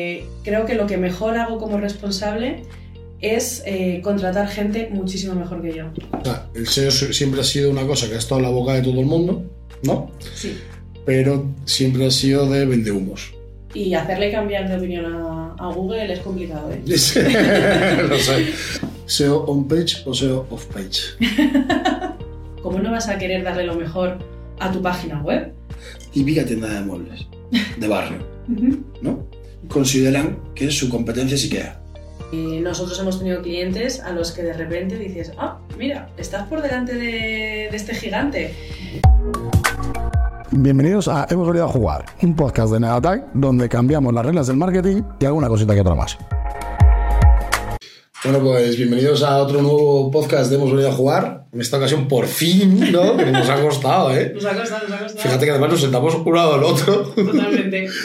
[0.00, 2.62] Eh, creo que lo que mejor hago como responsable
[3.20, 5.86] es eh, contratar gente muchísimo mejor que yo.
[6.12, 8.74] O sea, el SEO siempre ha sido una cosa que ha estado en la boca
[8.74, 9.42] de todo el mundo,
[9.82, 10.12] ¿no?
[10.36, 10.56] Sí.
[11.04, 13.34] Pero siempre ha sido de vendehumos.
[13.74, 16.70] Y hacerle cambiar de opinión a, a Google es complicado.
[16.70, 16.80] ¿eh?
[18.08, 18.52] Lo sé.
[19.06, 21.18] SEO on page o SEO off page.
[22.62, 24.16] ¿Cómo no vas a querer darle lo mejor
[24.60, 25.52] a tu página web?
[26.12, 27.26] Típica tienda de muebles,
[27.76, 28.38] de barrio.
[29.02, 29.27] ¿no?
[29.66, 31.80] Consideran que su competencia es IKEA.
[32.30, 36.62] Y nosotros hemos tenido clientes a los que de repente dices, ah, mira, estás por
[36.62, 38.54] delante de, de este gigante.
[40.50, 44.56] Bienvenidos a Hemos venido a jugar, un podcast de Negatag donde cambiamos las reglas del
[44.56, 46.16] marketing y alguna cosita que otra más.
[48.24, 51.46] Bueno, pues bienvenidos a otro nuevo podcast de Hemos venido a jugar.
[51.52, 53.14] En esta ocasión, por fin, ¿no?
[53.14, 54.32] Nos ha costado, ¿eh?
[54.34, 55.22] Nos ha costado, nos ha costado.
[55.22, 57.12] Fíjate que además nos sentamos un lado al otro.
[57.14, 57.88] Totalmente.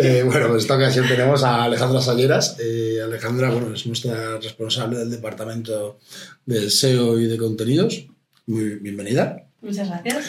[0.00, 2.56] Eh, bueno, en esta ocasión tenemos a Alejandra Salleras.
[2.60, 5.98] Eh, Alejandra, bueno, es nuestra responsable del departamento
[6.46, 8.06] de SEO y de contenidos.
[8.46, 9.48] Muy bienvenida.
[9.60, 10.26] Muchas gracias.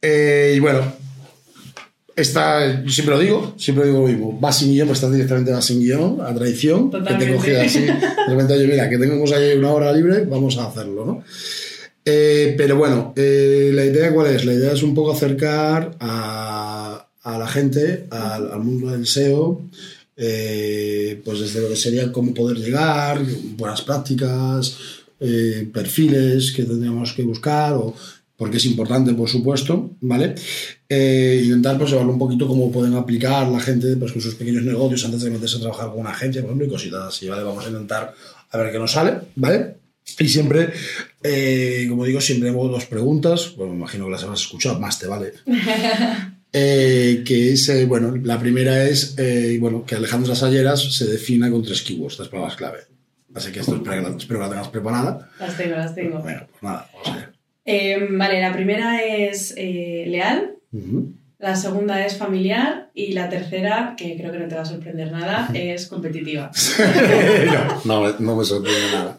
[0.00, 0.80] Eh, y bueno,
[2.16, 4.40] esta, yo siempre lo digo, siempre digo lo mismo.
[4.40, 6.90] Va sin guion, pues está directamente va sin guion, a traición.
[6.90, 7.80] Que te cogido así.
[7.80, 7.92] De
[8.26, 11.22] repente, oye, mira, que tenemos ahí una hora libre, vamos a hacerlo, ¿no?
[12.08, 14.44] Eh, pero bueno, eh, la idea cuál es?
[14.46, 19.60] La idea es un poco acercar a, a la gente al, al mundo del SEO,
[20.16, 23.20] eh, pues desde lo que sería cómo poder llegar,
[23.56, 24.78] buenas prácticas,
[25.72, 27.94] perfiles que tendríamos que buscar, o
[28.36, 30.34] porque es importante, por supuesto, ¿vale?
[30.88, 34.62] Eh, intentar pues llevarlo un poquito cómo pueden aplicar la gente pues, con sus pequeños
[34.62, 37.42] negocios antes de meterse a trabajar con una agencia, por ejemplo, y cositas así, ¿vale?
[37.42, 38.14] Vamos a intentar
[38.50, 39.76] a ver qué nos sale, ¿vale?
[40.18, 40.72] Y siempre,
[41.22, 44.98] eh, como digo, siempre hago dos preguntas, bueno, me imagino que las habrás escuchado, más
[44.98, 45.32] te vale.
[46.58, 51.50] Eh, que es, eh, bueno, la primera es, eh, bueno, que Alejandra Salleras se defina
[51.50, 52.78] con tres keywords, tres palabras clave.
[53.34, 55.30] Así que esto espero que la, espero que la tengas preparada.
[55.38, 56.20] Las tengo, las tengo.
[56.20, 57.25] Bueno, pues nada, vamos allá.
[57.66, 60.56] Eh, vale, la primera es eh, leal,
[61.38, 65.10] la segunda es familiar y la tercera, que creo que no te va a sorprender
[65.10, 66.50] nada, es competitiva.
[67.84, 69.18] no, no me sorprende nada.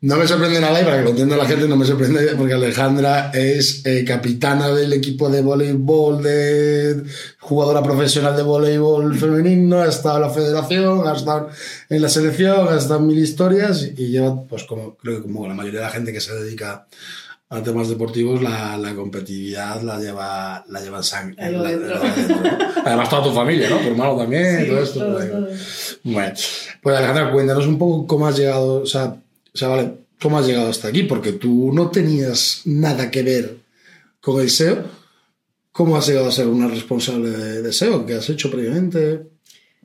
[0.00, 2.54] No me sorprende nada y para que lo entienda la gente no me sorprende porque
[2.54, 7.02] Alejandra es eh, capitana del equipo de voleibol, de
[7.40, 11.48] jugadora profesional de voleibol femenino, ha estado en la federación, ha estado
[11.88, 15.48] en la selección, ha estado en mil historias y lleva, pues como creo que como
[15.48, 16.86] la mayoría de la gente que se dedica
[17.50, 21.42] a temas deportivos, la, la competitividad la lleva, la lleva sangre.
[22.84, 23.78] Además toda tu familia, ¿no?
[23.78, 25.48] Tu hermano también, Sí, todo esto.
[26.04, 26.34] bueno,
[26.82, 29.16] pues Alejandra, cuéntanos un poco cómo has llegado, o sea,
[29.54, 33.56] o sea, vale, cómo has llegado hasta aquí, porque tú no tenías nada que ver
[34.20, 34.84] con el SEO.
[35.72, 38.04] ¿Cómo has llegado a ser una responsable de, de SEO?
[38.04, 39.22] ¿Qué has hecho previamente?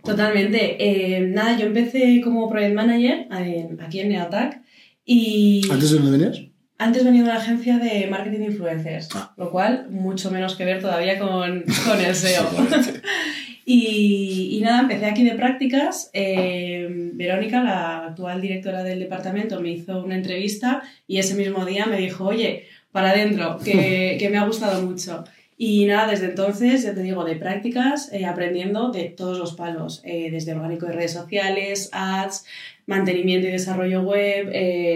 [0.04, 0.76] Totalmente.
[0.80, 4.62] Eh, nada, yo empecé como project manager en- aquí en Neotac
[5.06, 6.42] y ¿Antes de dónde venías?
[6.80, 9.34] antes venía de una agencia de marketing de influencers, Ah.
[9.38, 12.50] lo cual mucho menos que ver todavía con, con el SEO.
[13.66, 16.10] Y, y nada, empecé aquí de prácticas.
[16.14, 21.86] eh, Verónica, la actual directora del departamento, me hizo una entrevista y ese mismo día
[21.86, 25.24] me dijo, oye, para adentro, que, que me ha gustado mucho.
[25.58, 30.02] Y nada, desde entonces, ya te digo, de prácticas, eh, aprendiendo de todos los palos,
[30.04, 32.46] eh, desde orgánico de redes sociales, ads,
[32.86, 34.52] mantenimiento y desarrollo web,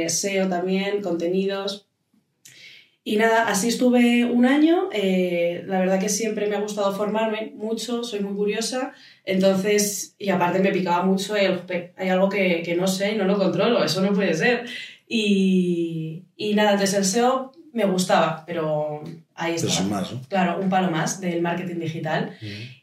[0.10, 1.87] SEO también, contenidos.
[3.10, 4.90] Y nada, así estuve un año.
[4.92, 8.92] eh, la verdad que siempre me ha gustado formarme mucho, soy muy curiosa.
[9.24, 13.16] Entonces, y aparte me picaba mucho el, "Jope, hay algo que, que no sé y
[13.16, 14.66] no lo controlo, eso no puede ser.
[15.08, 19.02] Y, y nada, desde el SEO me gustaba, pero
[19.36, 19.82] ahí Pero está.
[19.82, 20.22] sin más, ¿no?
[20.28, 22.32] Claro, un palo más del marketing digital.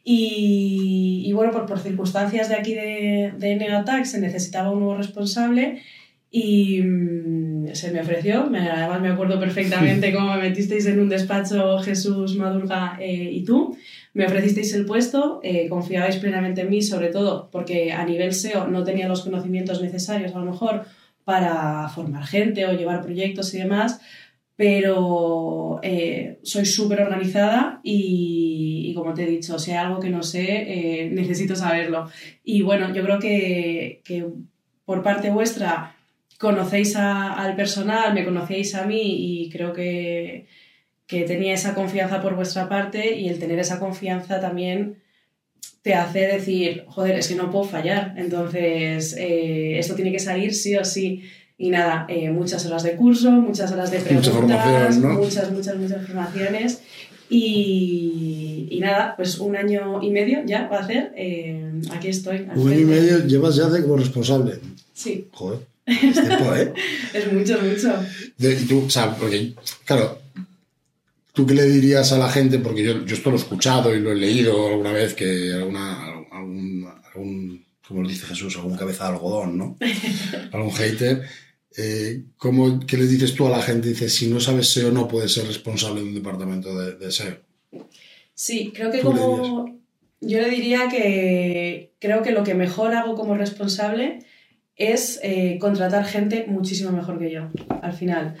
[0.03, 4.95] Y, y bueno, por, por circunstancias de aquí de, de Neotac se necesitaba un nuevo
[4.95, 5.81] responsable
[6.37, 8.49] y mm, se me ofreció.
[8.49, 13.45] Me- además, me acuerdo perfectamente cómo me metisteis en un despacho Jesús Madurga eh, y
[13.45, 13.77] tú.
[14.13, 18.67] Me ofrecisteis el puesto, eh, confiabais plenamente en mí, sobre todo porque a nivel SEO
[18.67, 20.83] no tenía los conocimientos necesarios, a lo mejor,
[21.23, 24.01] para formar gente o llevar proyectos y demás
[24.57, 30.09] pero eh, soy súper organizada y, y como te he dicho, si hay algo que
[30.09, 32.07] no sé, necesito saberlo.
[32.41, 34.25] Y bueno, yo creo que, que
[34.85, 35.94] por parte vuestra
[36.39, 39.01] conocéis a- al personal, me conocéis a mí
[39.45, 40.47] y creo que,
[41.07, 44.97] que tenía esa confianza por vuestra parte y el tener esa confianza también
[45.81, 50.53] te hace decir, joder, es que no puedo fallar, entonces eh, esto tiene que salir
[50.53, 51.21] sí o sí.
[51.57, 55.13] Y nada, eh, muchas horas de curso, muchas horas de preguntas, ¿no?
[55.13, 56.81] muchas, muchas, muchas formaciones.
[57.29, 61.13] Y, y nada, pues un año y medio ya va a hacer.
[61.15, 62.45] eh, aquí estoy.
[62.55, 64.53] Un año y medio llevas ya de como responsable.
[64.93, 66.73] Sí, Joder, es tiempo, ¿eh?
[67.13, 67.93] es mucho, mucho.
[68.37, 69.53] De- y tú, o sea, porque,
[69.85, 70.19] claro,
[71.33, 72.59] ¿tú qué le dirías a la gente?
[72.59, 76.05] Porque yo, yo esto lo he escuchado y lo he leído alguna vez, que alguna,
[76.31, 79.77] algún, algún, como lo dice Jesús, algún cabeza de algodón, ¿no?
[80.51, 81.23] algún hater.
[81.77, 83.89] Eh, ¿cómo, ¿Qué le dices tú a la gente?
[83.89, 87.37] Dices, si no sabes SEO, no puedes ser responsable de un departamento de, de SEO.
[88.33, 89.75] Sí, creo que ¿Tú le como...
[90.21, 94.25] Yo le diría que creo que lo que mejor hago como responsable
[94.75, 97.49] es eh, contratar gente muchísimo mejor que yo,
[97.81, 98.35] al final.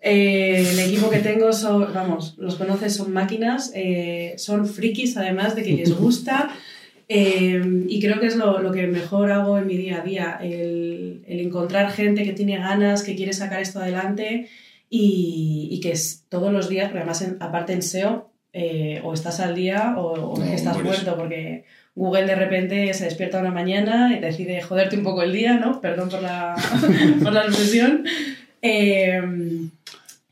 [0.00, 5.56] Eh, el equipo que tengo son, vamos, los conoces, son máquinas, eh, son frikis además
[5.56, 6.50] de que les gusta
[7.08, 11.24] y creo que es lo, lo que mejor hago en mi día a día, el,
[11.26, 14.48] el encontrar gente que tiene ganas, que quiere sacar esto adelante
[14.90, 19.12] y, y que es todos los días, porque además en- aparte en SEO, eh, o
[19.14, 21.64] estás al día o, o No, que estás muerto, porque
[21.98, 25.80] Google de repente se despierta una mañana y decide joderte un poco el día, ¿no?
[25.80, 26.54] Perdón por la,
[27.22, 28.04] por la expresión.
[28.62, 29.20] Eh,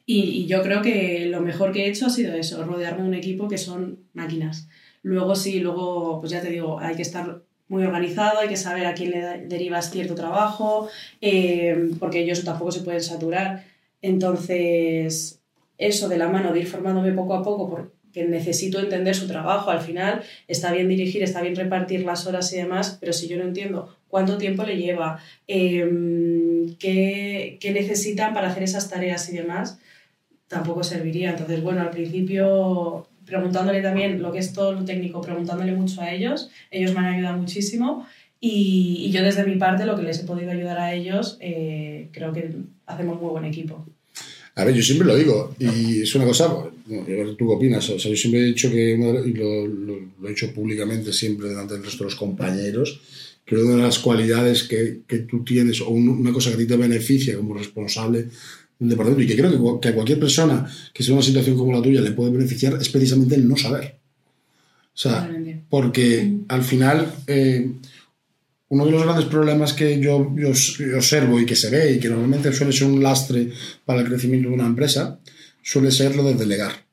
[0.07, 3.09] y, y yo creo que lo mejor que he hecho ha sido eso, rodearme de
[3.09, 4.69] un equipo que son máquinas.
[5.03, 8.87] Luego sí, luego, pues ya te digo, hay que estar muy organizado, hay que saber
[8.87, 10.89] a quién le derivas cierto trabajo,
[11.21, 13.65] eh, porque ellos tampoco se pueden saturar.
[14.03, 15.41] Entonces,
[15.79, 19.71] eso de la mano de ir formándome poco a poco, porque necesito entender su trabajo.
[19.71, 23.37] Al final, está bien dirigir, está bien repartir las horas y demás, pero si yo
[23.37, 25.87] no entiendo cuánto tiempo le lleva, eh,
[26.79, 29.79] qué, qué necesitan para hacer esas tareas y demás,
[30.49, 31.31] tampoco serviría.
[31.31, 36.13] Entonces, bueno, al principio preguntándole también lo que es todo lo técnico, preguntándole mucho a
[36.13, 38.07] ellos, ellos me han ayudado muchísimo
[38.41, 42.09] y, y yo desde mi parte lo que les he podido ayudar a ellos, eh,
[42.13, 42.55] creo que
[42.87, 43.85] hacemos muy buen equipo.
[44.55, 46.49] A ver, yo siempre lo digo, y es una cosa,
[46.87, 47.89] bueno, ¿tú qué opinas?
[47.91, 51.49] O sea, yo siempre he dicho que, y lo, lo- lo he dicho públicamente siempre
[51.49, 53.01] delante del de los compañeros,
[53.45, 56.59] que una de las cualidades que, que tú tienes, o un- una cosa que a
[56.59, 58.29] ti te beneficia como responsable de
[58.81, 61.57] un departamento, y que creo que, que a cualquier persona que esté en una situación
[61.57, 63.97] como la tuya le puede beneficiar, es precisamente el no saber.
[64.95, 65.29] O sea,
[65.69, 67.71] porque al final eh,
[68.69, 71.99] uno de los grandes problemas que yo, yo, yo observo y que se ve y
[72.01, 73.51] que normalmente suele ser un lastre
[73.85, 75.21] para el crecimiento de una empresa
[75.67, 76.87] suele ser lo de delegar.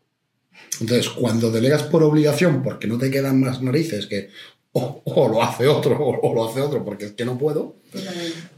[0.82, 4.30] Entonces, cuando delegas por obligación, porque no te quedan más narices que
[4.72, 7.76] o, o lo hace otro o, o lo hace otro porque es que no puedo,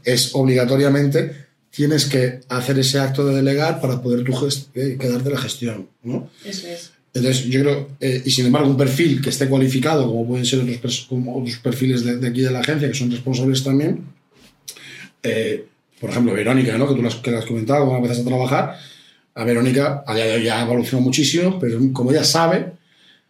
[0.02, 4.32] es obligatoriamente tienes que hacer ese acto de delegar para poder tú
[4.74, 6.30] eh, quedarte la gestión, ¿no?
[6.42, 6.92] Eso es.
[7.12, 10.60] Entonces, yo creo, eh, y sin embargo, un perfil que esté cualificado, como pueden ser
[10.60, 14.04] otros, pers- como otros perfiles de, de aquí de la agencia, que son responsables también,
[15.22, 15.66] eh,
[16.00, 16.88] por ejemplo, Verónica, ¿no?
[16.88, 18.78] que tú las, que las has comentado cuando empiezas a trabajar,
[19.36, 22.72] a Verónica a día de hoy ya ha evolucionado muchísimo, pero como ella sabe,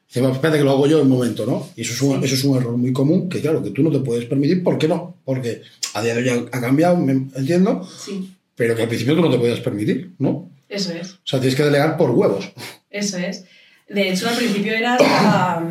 [0.06, 1.68] dice, "Bueno, espérate que lo hago yo en un momento, ¿no?
[1.76, 3.90] Y eso es, un, eso es un error muy común, que claro, que tú no
[3.90, 5.16] te puedes permitir, ¿por qué no?
[5.24, 5.62] Porque
[5.94, 9.20] a día de hoy ha, ha cambiado, me entiendo, Sí, pero que al principio tú
[9.22, 10.48] no te podías permitir, ¿no?
[10.68, 11.12] eso es.
[11.12, 12.50] O sea, tienes que delegar por huevos.
[12.90, 13.44] Eso es.
[13.88, 15.62] De hecho, al principio era hasta,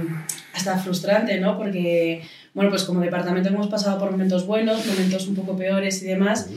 [0.53, 1.57] hasta frustrante, ¿no?
[1.57, 2.21] Porque,
[2.53, 6.47] bueno, pues como departamento hemos pasado por momentos buenos, momentos un poco peores y demás.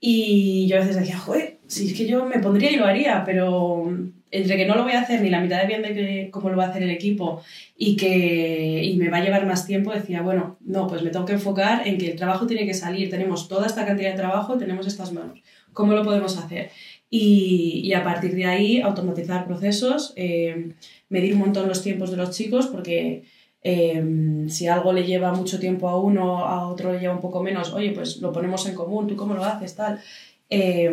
[0.00, 3.22] Y yo a veces decía, joder, si es que yo me pondría y lo haría,
[3.24, 3.96] pero
[4.32, 6.50] entre que no lo voy a hacer ni la mitad de bien de que, cómo
[6.50, 7.42] lo va a hacer el equipo
[7.76, 11.26] y que y me va a llevar más tiempo, decía, bueno, no, pues me tengo
[11.26, 14.58] que enfocar en que el trabajo tiene que salir, tenemos toda esta cantidad de trabajo,
[14.58, 15.40] tenemos estas manos,
[15.72, 16.70] ¿cómo lo podemos hacer?
[17.08, 20.72] Y, y a partir de ahí automatizar procesos, eh,
[21.08, 23.22] medir un montón los tiempos de los chicos, porque
[23.62, 27.44] eh, si algo le lleva mucho tiempo a uno, a otro le lleva un poco
[27.44, 30.00] menos, oye, pues lo ponemos en común, tú cómo lo haces, tal.
[30.48, 30.92] Eh,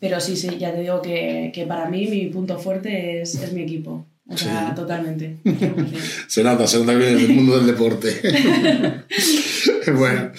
[0.00, 3.52] pero sí, sí, ya te digo que, que para mí mi punto fuerte es, es
[3.52, 4.06] mi equipo.
[4.28, 4.74] O sea, Sí.
[4.76, 5.36] totalmente.
[5.44, 5.86] 100%.
[6.28, 8.20] Se nota, se nota que viene del mundo del deporte.
[9.96, 10.30] bueno,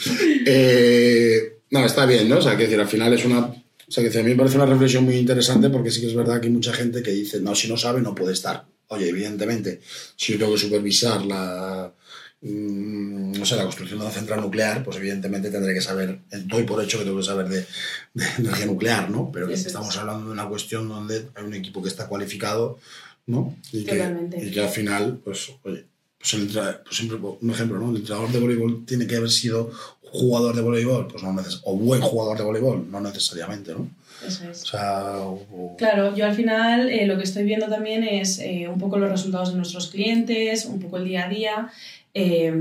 [0.46, 2.38] eh, no, está bien, ¿no?
[2.38, 3.40] O sea, que decir, al final es una.
[3.40, 3.54] O
[3.94, 6.16] sea, que decir, a mí me parece una reflexión muy interesante porque sí que es
[6.16, 8.64] verdad que hay mucha gente que dice, no, si no sabe, no puede estar.
[8.88, 9.82] Oye, evidentemente,
[10.16, 11.94] si yo tengo que supervisar la.
[12.42, 16.64] Mm, No sé, la construcción de una central nuclear, pues evidentemente tendré que saber, doy
[16.64, 17.66] por hecho que tengo que saber de,
[18.14, 19.32] de energía nuclear, ¿no?
[19.32, 19.66] Pero es.
[19.66, 22.80] estamos hablando de una cuestión donde hay un equipo que está cualificado,
[23.28, 23.56] ¿no?
[23.72, 24.04] Y que,
[24.42, 25.86] y que al final, pues, oye,
[26.18, 27.90] pues, el pues siempre un ejemplo, ¿no?
[27.92, 29.72] El entrenador de voleibol tiene que haber sido
[30.04, 33.90] jugador de voleibol, pues no neces- o buen jugador de voleibol, no necesariamente, ¿no?
[34.28, 34.62] Eso es.
[34.64, 38.68] O sea, o- Claro, yo al final eh, lo que estoy viendo también es eh,
[38.68, 41.72] un poco los resultados de nuestros clientes, un poco el día a día.
[42.14, 42.54] Eh,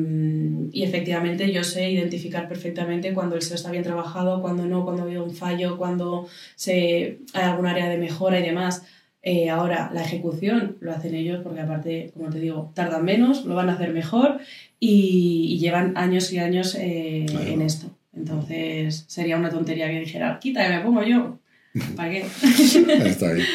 [0.72, 5.04] y efectivamente yo sé identificar perfectamente cuando el SEO está bien trabajado, cuando no, cuando
[5.06, 8.82] veo un fallo, cuando se, hay algún área de mejora y demás.
[9.22, 13.54] Eh, ahora, la ejecución lo hacen ellos porque aparte, como te digo, tardan menos, lo
[13.54, 14.38] van a hacer mejor
[14.78, 17.90] y, llevan años y años eh, en esto.
[18.16, 21.38] Entonces, sería una tontería que dijera, quita, me pongo yo.
[21.96, 22.24] ¿Para qué?
[23.04, 23.46] Está bien.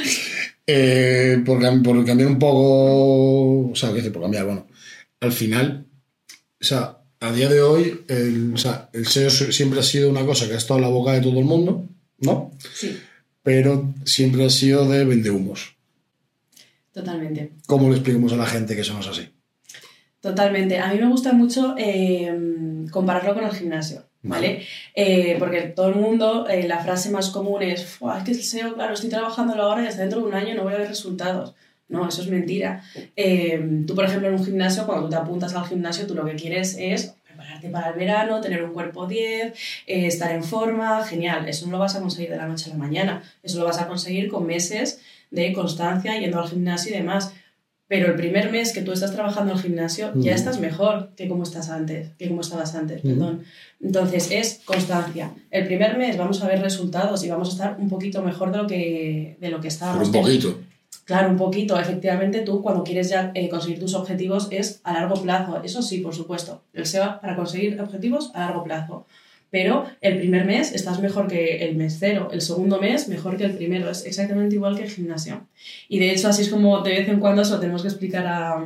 [0.68, 4.66] Eh, por, cambiar un poco, o sea, ¿qué por cambiar, bueno,
[5.26, 5.86] al final,
[6.62, 10.26] o sea, a día de hoy, el, o sea, el SEO siempre ha sido una
[10.26, 11.86] cosa que ha estado en la boca de todo el mundo,
[12.20, 12.52] ¿no?
[12.74, 13.00] Sí.
[13.44, 15.76] Pero siempre ha sido de vendehumos.
[16.92, 17.52] Totalmente.
[17.68, 19.30] ¿Cómo le explicamos a la gente que es así?
[20.22, 20.80] Totalmente.
[20.80, 22.34] A mí me gusta mucho eh,
[22.90, 24.06] compararlo con el gimnasio.
[24.28, 24.66] ¿Vale?
[24.96, 28.74] Eh, porque todo el mundo, eh, la frase más común es, es que el SEO,
[28.74, 31.54] claro, estoy trabajando ahora y hasta dentro de un año no voy a ver resultados.
[31.88, 32.84] No, eso es mentira.
[33.86, 36.36] tú, por ejemplo, en un gimnasio, cuando tú te apuntas al gimnasio, tú lo que
[36.36, 39.54] quieres es prepararte para el verano, tener un cuerpo 10,
[39.86, 41.48] estar en forma, genial.
[41.48, 43.24] Eso no lo vas a conseguir de la noche a la mañana.
[43.44, 45.02] Eso lo vas a conseguir con meses
[45.32, 47.34] de constancia, yendo al gimnasio y demás.
[47.88, 51.28] Pero el primer mes que tú estás trabajando en el gimnasio ya estás mejor que
[51.28, 53.44] como estás antes, que como estabas antes, perdón.
[53.80, 55.32] Entonces es constancia.
[55.52, 58.58] El primer mes vamos a ver resultados y vamos a estar un poquito mejor de
[58.58, 60.08] lo que, de lo que estábamos.
[60.08, 60.60] un poquito.
[61.06, 61.80] Claro, un poquito.
[61.80, 65.62] Efectivamente, tú cuando quieres ya eh, conseguir tus objetivos es a largo plazo.
[65.64, 66.62] Eso sí, por supuesto.
[66.74, 69.06] El SEO para conseguir objetivos a largo plazo
[69.56, 73.46] pero el primer mes estás mejor que el mes cero, el segundo mes mejor que
[73.46, 75.48] el primero, es exactamente igual que el gimnasio.
[75.88, 78.66] Y de hecho así es como de vez en cuando eso tenemos que explicar a,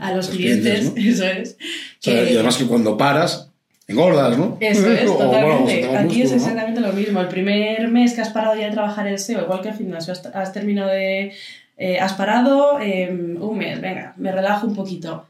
[0.00, 1.56] a los, clientes, eso es.
[2.04, 3.50] y además que cuando paras,
[3.88, 4.56] engordas, ¿no?
[4.60, 5.96] Eso es, totalmente.
[5.96, 7.20] Aquí es exactamente lo mismo.
[7.20, 10.14] El primer mes que has parado ya de trabajar el SEO, igual que el gimnasio,
[10.34, 11.32] has, terminado de...
[11.78, 15.28] Eh, has parado em, un mes, venga, me relajo un poquito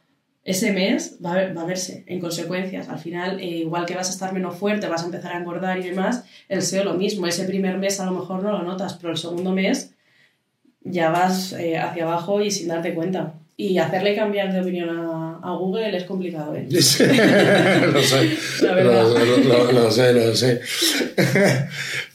[0.48, 2.88] ese mes va a, verse en consecuencias.
[2.88, 5.78] Al final, eh, igual que vas a estar menos fuerte, vas a empezar a engordar
[5.78, 7.26] y demás, el SEO lo mismo.
[7.26, 9.90] Ese primer mes a lo mejor no lo notas, pero el segundo mes
[10.80, 13.34] ya vas eh, hacia abajo y sin darte cuenta.
[13.58, 16.54] Y hacerle cambiar de opinión a, Google es complicado.
[16.54, 16.66] ¿eh?
[16.70, 18.38] lo sé.
[18.62, 20.60] Lo, lo, sé, lo sé.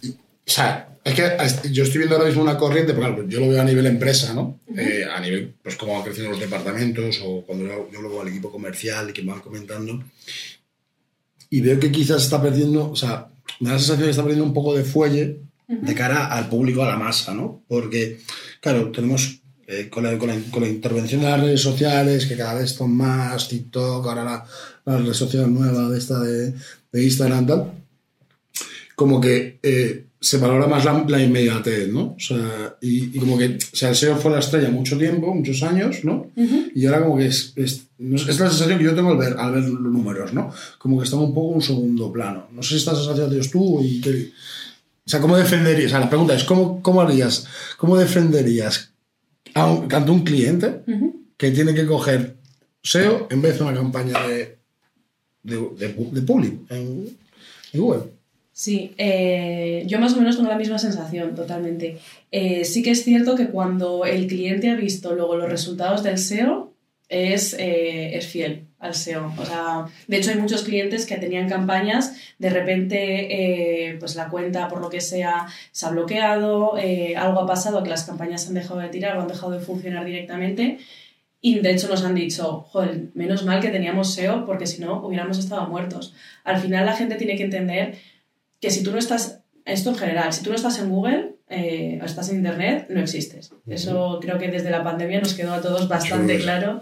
[0.09, 3.49] o sea, es que yo estoy viendo ahora mismo una corriente, porque claro, yo lo
[3.49, 4.61] veo a nivel empresa, ¿no?
[4.75, 8.29] Eh, a nivel, pues cómo van creciendo los departamentos o cuando yo, lo veo al
[8.29, 10.01] equipo comercial y que me van comentando.
[11.49, 13.27] Y veo que quizás está perdiendo, o sea,
[13.59, 16.83] me da la sensación que está perdiendo un poco de fuelle de cara al público,
[16.83, 17.63] a la masa, ¿no?
[17.67, 18.19] Porque,
[18.61, 22.71] claro, tenemos eh, con, la, con, la, intervención de las redes sociales, que cada vez
[22.71, 24.45] son más, TikTok, ahora la,
[24.85, 26.53] la red social nueva de esta de,
[26.91, 27.71] de Instagram, tal,
[28.95, 32.15] como que eh, se valora más la, inmediatez, ¿no?
[32.15, 35.61] O sea, y, como que, o sea, el SEO fue la estrella mucho tiempo, muchos
[35.63, 36.31] años, ¿no?
[36.73, 39.51] Y ahora como que es, es, es, la sensación que yo tengo al ver, al
[39.51, 40.49] ver los números, ¿no?
[40.77, 42.47] Como que está un poco en un segundo plano.
[42.53, 44.01] No sé si esta sensación tienes tú y.
[45.05, 45.87] O sea, ¿cómo defenderías?
[45.87, 48.93] O sea, la pregunta es, ¿cómo, cómo harías, cómo defenderías
[49.55, 50.83] a un, ante un cliente
[51.35, 52.37] que tiene que coger
[52.81, 54.57] SEO en vez de una campaña de,
[55.43, 57.09] de, de, public en
[57.73, 58.22] Google?
[58.53, 61.97] Sí, eh, yo más o menos tengo la misma sensación, totalmente.
[62.31, 66.19] Eh, sí que es cierto que cuando el cliente ha visto luego los resultados del
[66.19, 66.71] SEO,
[67.09, 69.33] es, eh, es fiel al SEO.
[69.39, 74.67] O sea, de hecho hay muchos clientes que tenían campañas, de repente pues la cuenta
[74.67, 76.75] por lo que sea se ha bloqueado,
[77.17, 80.05] algo ha pasado que las campañas han dejado de tirar o han dejado de funcionar
[80.05, 80.77] directamente.
[81.41, 85.05] Y de hecho nos han dicho, joder, menos mal que teníamos SEO porque si no
[85.05, 86.13] hubiéramos estado muertos.
[86.43, 87.95] Al final la gente tiene que entender
[88.63, 91.99] que si tú no estás, esto en general, si tú no estás en Google eh,
[92.01, 93.51] o estás en Internet, no existes.
[93.67, 96.81] Eso creo que desde la pandemia nos quedó a todos bastante claro.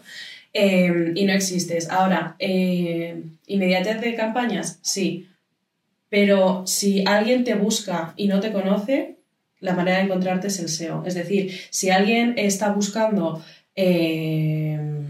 [0.54, 1.90] Eh, y no existes.
[1.90, 5.28] Ahora, eh, inmediatez de campañas, sí.
[6.08, 9.16] Pero si alguien te busca y no te conoce,
[9.60, 11.04] la manera de encontrarte es el SEO.
[11.04, 13.44] Es decir, si alguien está buscando
[13.76, 15.04] mm,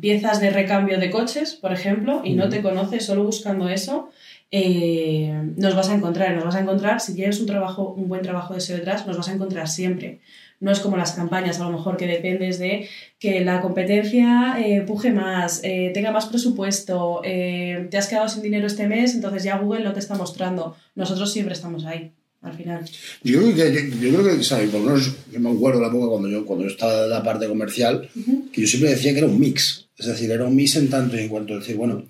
[0.00, 4.10] piezas de recambio de coches, por ejemplo, y no te conoce solo buscando eso,
[4.50, 8.22] eh, nos vas a encontrar, nos vas a encontrar, si tienes un trabajo, un buen
[8.22, 10.20] trabajo de SEO detrás, nos vas a encontrar siempre.
[10.60, 12.88] No es como las campañas, a lo mejor que dependes de
[13.18, 18.66] que la competencia eh, puje más, eh, tenga más presupuesto, te has quedado sin dinero
[18.66, 20.76] este mes, entonces ya Google no te está mostrando.
[20.96, 22.84] Nosotros siempre estamos ahí, al final.
[23.22, 24.70] Yo creo que, yo, creo que ¿sabes?
[24.70, 27.22] por lo menos yo me acuerdo la época cuando yo, cuando yo estaba en la
[27.22, 28.08] parte comercial,
[28.52, 29.88] que yo siempre decía que era un mix.
[29.96, 32.04] Es decir, era un mix en tanto y en cuanto decir, bueno,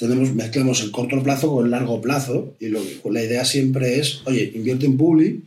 [0.00, 2.80] tenemos, mezclamos el corto plazo con el largo plazo y lo,
[3.10, 5.44] la idea siempre es, oye, invierte en Publi,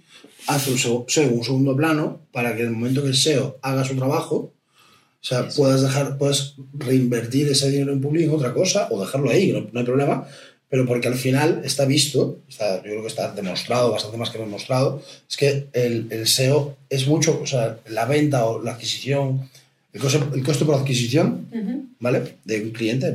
[0.48, 3.84] haz un SEO, un segundo plano para que en el momento que el SEO haga
[3.84, 8.88] su trabajo, o sea, puedas dejar, puedas reinvertir ese dinero en Publi en otra cosa
[8.92, 10.28] o dejarlo ahí, no, hay problema,
[10.70, 14.38] pero porque al final está visto, está, yo creo que está demostrado, bastante más que
[14.38, 19.50] demostrado, es que el, el SEO es mucho, o sea, la venta o la adquisición,
[19.94, 21.86] el costo, el costo por adquisición, Ujú.
[22.00, 22.36] ¿vale?
[22.44, 23.06] De un cliente,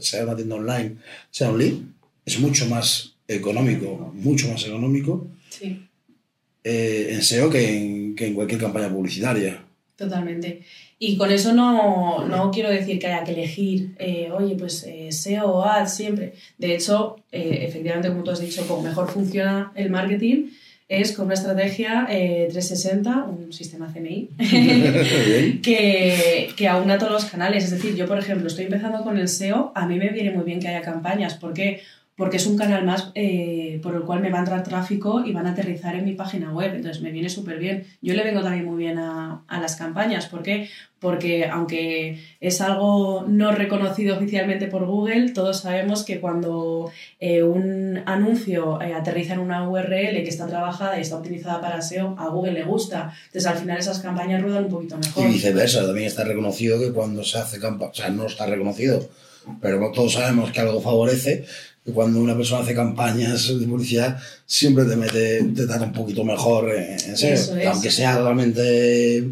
[0.00, 0.96] sea una tienda online,
[1.30, 1.74] sea un lead,
[2.24, 5.80] es mucho más económico, mucho más económico Sí.
[6.64, 9.62] eh, en SEO que en, que en cualquier campaña publicitaria.
[9.96, 10.62] Totalmente.
[10.98, 15.12] Y con eso no, no quiero decir que haya que elegir, eh, oye, pues eh,
[15.12, 16.34] SEO o ads siempre.
[16.58, 20.46] De hecho, eh, efectivamente, como tú has dicho, como mejor funciona el marketing
[20.90, 24.28] es con una estrategia eh, 360, un sistema CMI,
[25.62, 27.62] que, que aúna todos los canales.
[27.62, 30.42] Es decir, yo, por ejemplo, estoy empezando con el SEO, a mí me viene muy
[30.42, 31.34] bien que haya campañas.
[31.34, 31.82] ¿Por qué?
[32.20, 35.32] Porque es un canal más eh, por el cual me va a entrar tráfico y
[35.32, 36.74] van a aterrizar en mi página web.
[36.74, 37.86] Entonces me viene súper bien.
[38.02, 40.26] Yo le vengo también muy bien a, a las campañas.
[40.26, 40.68] ¿Por qué?
[40.98, 48.02] Porque aunque es algo no reconocido oficialmente por Google, todos sabemos que cuando eh, un
[48.04, 52.28] anuncio eh, aterriza en una URL que está trabajada y está optimizada para SEO, a
[52.28, 53.14] Google le gusta.
[53.28, 55.26] Entonces al final esas campañas ruedan un poquito mejor.
[55.26, 59.08] Y viceversa, también está reconocido que cuando se hace campaña, o sea, no está reconocido,
[59.60, 61.44] pero todos sabemos que algo favorece,
[61.84, 66.24] que cuando una persona hace campañas de publicidad, siempre te mete, te da un poquito
[66.24, 67.66] mejor en en SEO, Eso es.
[67.66, 69.30] aunque sea realmente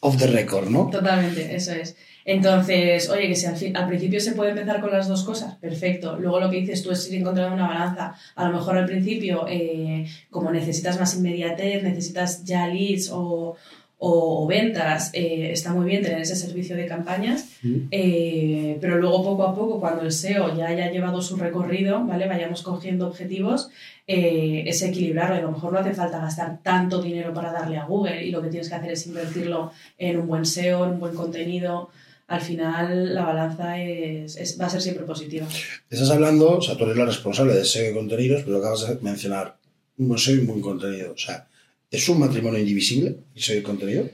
[0.00, 0.90] off the record, ¿no?
[0.90, 1.96] Totalmente, eso es.
[2.24, 6.18] Entonces, oye, que si al principio se puede empezar con las dos cosas, perfecto.
[6.18, 8.14] Luego lo que dices tú es ir encontrando una balanza.
[8.34, 13.56] A lo mejor al principio, eh, como necesitas más inmediatez, necesitas ya leads o,
[14.00, 17.46] o- o ventas, eh, está muy bien tener ese servicio de campañas,
[17.90, 22.28] eh, pero luego poco a poco, cuando el SEO ya haya llevado su recorrido, ¿vale?
[22.28, 23.70] Vayamos cogiendo objetivos,
[24.06, 25.34] eh, es equilibrarlo.
[25.36, 28.30] Y a lo mejor no hace falta gastar tanto dinero para darle a Google y
[28.30, 31.90] lo que tienes que hacer es invertirlo en un buen SEO, en un buen contenido.
[32.28, 35.46] Al final la balanza es, es- va a ser siempre positiva.
[35.90, 38.98] Estás hablando, o sea, tú eres la responsable de SEO y contenidos, pero acabas de
[39.02, 39.56] mencionar
[39.98, 41.12] un SEO y un buen contenido.
[41.12, 41.46] O sea,
[41.90, 44.08] ¿es un matrimonio indivisible el SEO y contenido?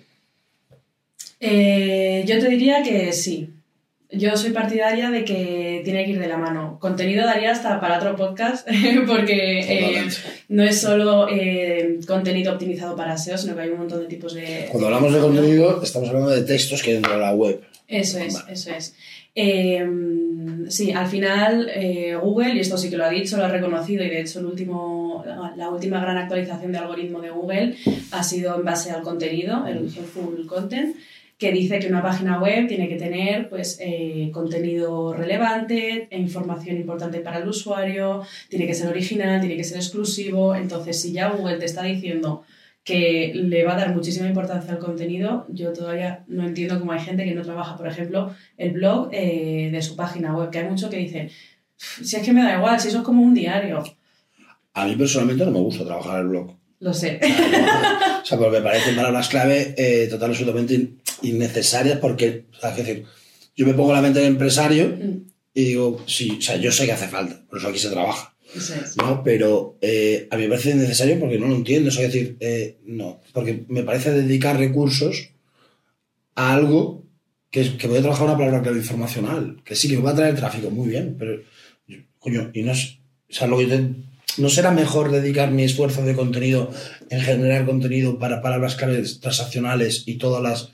[1.41, 3.51] Eh, yo te diría que sí.
[4.11, 6.79] Yo soy partidaria de que tiene que ir de la mano.
[6.81, 8.67] Contenido daría hasta para otro podcast,
[9.07, 10.09] porque eh,
[10.49, 14.35] no es solo eh, contenido optimizado para SEO, sino que hay un montón de tipos
[14.35, 14.69] de...
[14.71, 17.61] Cuando hablamos de contenido, estamos hablando de textos que hay dentro de la web.
[17.87, 18.53] Eso es, Vale.
[18.53, 18.97] eso es.
[19.35, 19.85] Eh,
[20.69, 24.05] sí, al final eh, Google, y esto sí que lo ha dicho, lo ha reconocido,
[24.05, 25.25] y de hecho el último,
[25.57, 27.77] la, última gran actualización de algoritmo de Google
[28.13, 30.97] ha sido en base al contenido, el Helpful Content,
[31.37, 36.77] que dice que una página web tiene que tener pues, eh, contenido relevante e información
[36.77, 40.55] importante para el usuario, tiene que ser original, tiene que ser exclusivo.
[40.55, 42.45] Entonces, si ya Google te está diciendo
[42.85, 47.01] que le va a dar muchísima importancia al contenido, yo todavía no entiendo cómo hay
[47.01, 50.69] gente que no trabaja, por ejemplo, el blog eh, de su página web, que hay
[50.69, 51.31] mucho que dice,
[51.77, 53.83] si es que me da igual, si eso es como un diario.
[54.75, 56.57] A mí personalmente no me gusta trabajar el blog.
[56.81, 57.19] Lo sé.
[58.23, 62.71] O sea, porque me parecen palabras clave eh, total absolutamente in- innecesarias porque, o sea,
[62.71, 63.05] es decir,
[63.57, 66.85] yo me pongo la mente del empresario Mm, y digo, sí, o sea, yo sé
[66.85, 68.34] que hace falta, por eso aquí se trabaja,
[68.97, 69.23] ¿no?
[69.23, 73.21] Pero eh, a mí me parece innecesario porque no lo entiendo, es decir, eh, no,
[73.33, 75.31] porque me parece dedicar recursos
[76.35, 77.05] a algo
[77.51, 80.35] que, que voy a trabajar una palabra clave informacional, que sí, que va a traer
[80.37, 81.41] tráfico, muy bien, pero,
[82.19, 82.99] coño, y no es,
[83.31, 83.67] o sea, lo que
[84.37, 86.69] ¿No será mejor dedicar mi esfuerzo de contenido
[87.09, 90.71] en generar contenido para palabras claves transaccionales y todas las,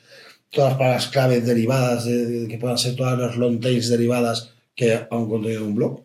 [0.49, 4.55] todas las palabras claves derivadas, de, de- que puedan ser todas las long tails derivadas,
[4.75, 6.01] que a un contenido de un blog?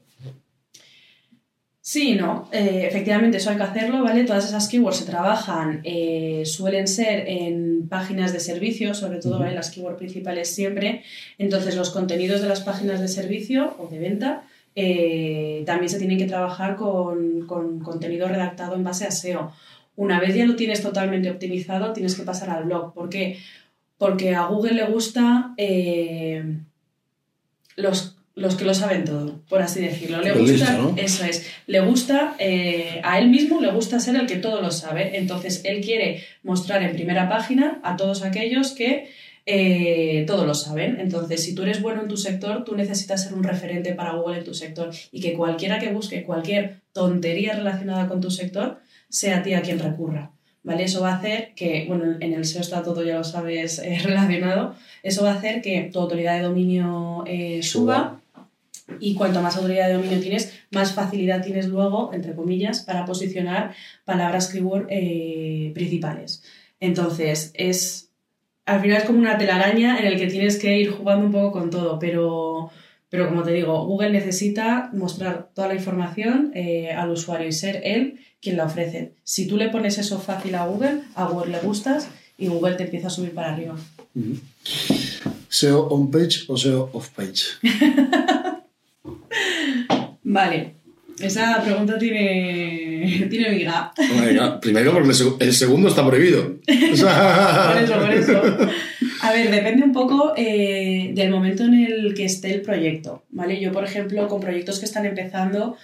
[1.88, 4.24] Sí, no, eh, efectivamente eso hay que hacerlo, ¿vale?
[4.24, 9.38] Todas esas keywords se trabajan, eh, suelen ser en páginas de servicio, sobre todo.
[9.38, 9.54] ¿vale?
[9.54, 11.04] Las keywords principales siempre.
[11.38, 16.18] Entonces, los contenidos de las páginas de servicio o de venta eh, también se tienen
[16.18, 19.52] que trabajar con, con contenido redactado en base a SEO.
[19.96, 22.96] Una vez ya lo tienes totalmente optimizado, tienes que pasar al blog.
[22.96, 23.38] ¿Por qué?
[24.00, 26.44] Porque a Google le gusta eh,
[27.76, 30.22] los, los que lo saben todo, por así decirlo.
[30.22, 30.94] Le gusta, listo, ¿no?
[30.98, 34.72] eso es, le gusta, eh, a él mismo le gusta ser el que todo lo
[34.72, 35.18] sabe.
[35.18, 39.10] Entonces, él quiere mostrar en primera página a todos aquellos que
[39.46, 41.00] eh, todo lo saben.
[41.00, 44.40] Entonces, si tú eres bueno en tu sector, tú necesitas ser un referente para Google
[44.40, 49.38] en tu sector y que cualquiera que busque cualquier tontería relacionada con tu sector, sea
[49.38, 50.32] a ti a quien recurra.
[50.64, 50.84] ¿Vale?
[50.84, 54.00] Eso va a hacer que, bueno, en el SEO está todo, ya lo sabes, eh,
[54.04, 54.76] relacionado.
[55.04, 58.15] Eso va a hacer que tu autoridad de dominio eh, suba
[59.00, 63.74] y cuanto más autoridad de dominio tienes, más facilidad tienes luego, entre comillas, para posicionar
[64.06, 66.44] palabras keyword eh, principales.
[66.80, 68.06] Entonces, es
[68.66, 71.52] al final es como una telaraña en el que tienes que ir jugando un poco
[71.52, 72.72] con todo, pero,
[73.10, 77.82] Pero como te digo, Google necesita mostrar toda la información eh, al usuario y ser
[77.84, 79.14] él quien la ofrece.
[79.24, 82.84] Si tú le pones eso fácil a Google, a Google le gustas y Google te
[82.84, 83.76] empieza a subir para arriba.
[85.48, 87.44] SEO on page o SEO off page.
[90.36, 90.76] vale,
[91.20, 93.92] esa pregunta tiene, tiene viga.
[94.62, 96.58] Primero porque el segundo está prohibido.
[96.68, 98.42] por eso, por eso.
[99.22, 103.60] A ver, depende un poco eh, del momento en el que esté el proyecto, ¿vale?
[103.60, 105.78] Yo, por ejemplo, con proyectos que están empezando,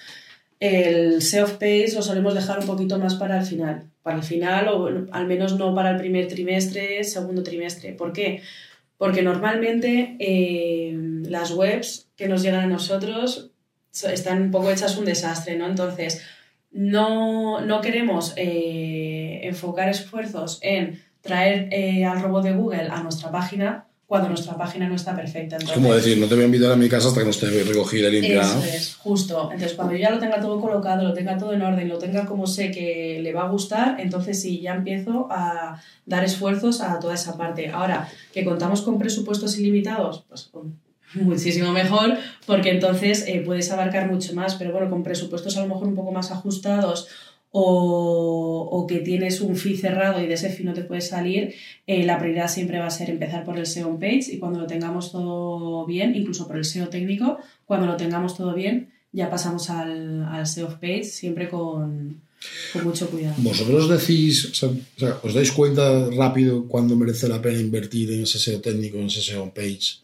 [0.60, 3.86] el SEO of Page lo solemos dejar un poquito más para el final.
[4.04, 7.94] Para el final, o al menos no para el primer trimestre, segundo trimestre.
[7.94, 8.42] ¿Por qué?
[8.98, 10.96] Porque normalmente eh,
[11.28, 13.51] las webs que nos llegan a nosotros
[13.92, 15.68] están un poco hechas un desastre, ¿no?
[15.68, 16.22] Entonces,
[16.72, 23.32] no, no queremos eh, enfocar esfuerzos en traer eh, al robot de Google a nuestra
[23.32, 25.56] página cuando nuestra página no está perfecta.
[25.56, 27.48] es como decir, no te voy a invitar a mi casa hasta que no esté
[27.64, 28.42] recogida y limpia.
[28.42, 29.50] Eso es, justo.
[29.54, 32.26] Entonces, cuando yo ya lo tenga todo colocado, lo tenga todo en orden, lo tenga
[32.26, 37.00] como sé que le va a gustar, entonces sí, ya empiezo a dar esfuerzos a
[37.00, 37.70] toda esa parte.
[37.70, 40.52] Ahora, que contamos con presupuestos ilimitados, pues
[41.22, 45.68] muchísimo mejor, porque entonces eh, puedes abarcar mucho más, pero bueno, con presupuestos a lo
[45.68, 47.08] mejor un poco más ajustados
[47.52, 51.54] o, o que tienes un fee cerrado y de ese fee no te puedes salir,
[51.86, 54.68] eh, la prioridad siempre va a ser empezar por el SEO page y cuando lo
[54.68, 59.70] tengamos todo bien, incluso por el SEO técnico, cuando lo tengamos todo bien, ya pasamos
[59.70, 62.22] al, al SEO page, siempre con,
[62.72, 63.36] con mucho cuidado.
[63.40, 68.40] ¿Vosotros decís, o sea, os dais cuenta rápido cuando merece la pena invertir en ese
[68.40, 70.00] SEO técnico, en ese SEO page?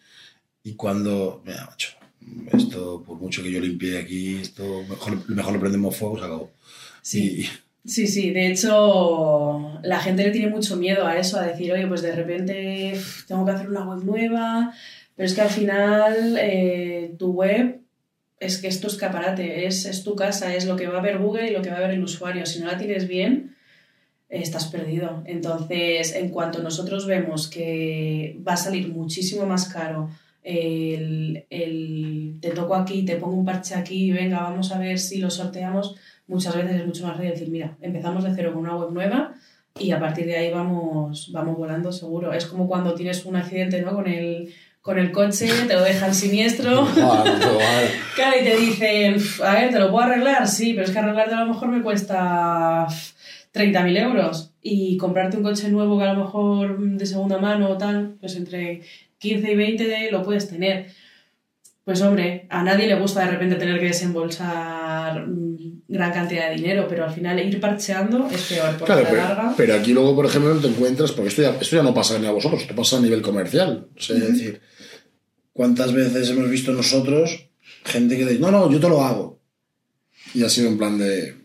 [0.64, 1.90] Y cuando, mira, macho,
[2.52, 6.52] esto, por mucho que yo limpie aquí, esto mejor, mejor le prendemos fuego, se acabó.
[7.02, 7.48] Sí.
[7.86, 11.88] Sí, sí, de hecho la gente le tiene mucho miedo a eso, a decir, oye,
[11.88, 14.74] pues de repente tengo que hacer una web nueva,
[15.16, 17.80] pero es que al final eh, tu web
[18.40, 21.18] es que es tu escaparate, es, es, tu casa, es lo que va a ver
[21.18, 22.46] Google y lo que va a ver el usuario.
[22.46, 23.56] Si no la tienes bien,
[24.30, 25.24] estás perdido.
[25.26, 30.10] Entonces, en cuanto nosotros vemos que va a salir muchísimo más caro,
[30.48, 35.20] el, el te toco aquí, te pongo un parche aquí, venga, vamos a ver si
[35.20, 35.96] lo sorteamos
[36.28, 39.34] muchas veces es mucho más fácil decir, mira, empezamos de cero con una web nueva
[39.80, 42.34] y a partir de ahí vamos, vamos volando seguro.
[42.34, 43.94] Es como cuando tienes un accidente ¿no?
[43.94, 46.86] con, el, con el coche, te lo dejan siniestro.
[48.16, 50.48] claro, y te dicen, a ver, ¿te lo puedo arreglar?
[50.48, 52.88] Sí, pero es que arreglarte a lo mejor me cuesta
[53.54, 54.54] 30.000 euros.
[54.62, 58.36] Y comprarte un coche nuevo que a lo mejor de segunda mano o tal, pues
[58.36, 58.82] entre
[59.20, 60.88] 15 y 20 lo puedes tener.
[61.84, 65.26] Pues hombre, a nadie le gusta de repente tener que desembolsar
[65.88, 68.78] gran cantidad de dinero, pero al final ir parcheando es peor.
[68.78, 69.54] Porque claro, pero, larga...
[69.56, 72.28] pero, aquí luego, por ejemplo, te encuentras, porque esto ya, esto ya no pasa ni
[72.28, 73.88] a vosotros, esto pasa a nivel comercial.
[73.96, 74.62] O sea, Es decir,
[75.54, 77.48] ¿cuántas veces hemos visto nosotros
[77.86, 79.40] gente que dice, no, no, yo te lo hago?
[80.34, 81.36] Y ha sido en plan de,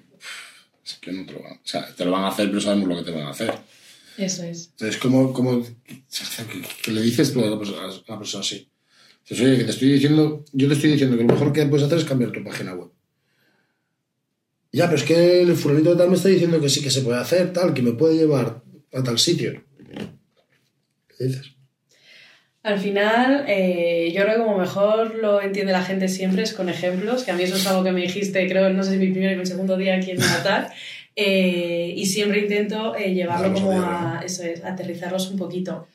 [0.85, 2.89] es que no te lo van, o sea, te lo van a hacer, pero sabemos
[2.89, 3.55] lo que te van a hacer.
[4.19, 4.71] Eso es.
[4.73, 8.69] Entonces, como, como que, le dices a la persona, así.
[9.23, 11.87] Entonces, oye, que te estoy diciendo, yo te estoy diciendo que lo mejor que puedes
[11.87, 12.91] hacer es cambiar tu página web.
[14.73, 17.03] Ya, pero es que el fulanito de tal me está diciendo que sí que se
[17.03, 19.63] puede hacer, tal, que me puede llevar a tal sitio.
[21.09, 21.53] ¿Qué dices?
[22.63, 26.69] Al final, eh, yo creo que como mejor lo entiende la gente siempre es con
[26.69, 29.11] ejemplos, que a mí eso es algo que me dijiste, creo, no sé si mi
[29.11, 30.73] primer y mi segundo día aquí en Natal,
[31.15, 35.87] eh, y siempre intento eh, llevarlo como a, eso es, aterrizarlos un poquito.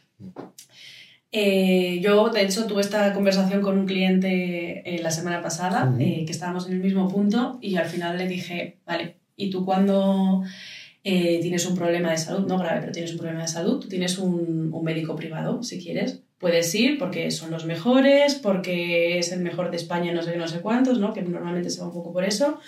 [1.31, 6.25] Eh, yo, de hecho, tuve esta conversación con un cliente eh, la semana pasada, que
[6.29, 10.43] estábamos en el mismo punto, y al final le dije, vale, ¿y tú cuando
[11.03, 14.17] tienes un problema de salud, no grave, pero tienes un problema de salud, tú tienes
[14.17, 16.21] un, un, médico privado, si quieres?
[16.37, 20.49] Puedes ir porque son los mejores, porque es el mejor de España, no sé no
[20.49, 21.13] sé cuántos, ¿no?
[21.13, 22.59] que normalmente se va un poco por eso.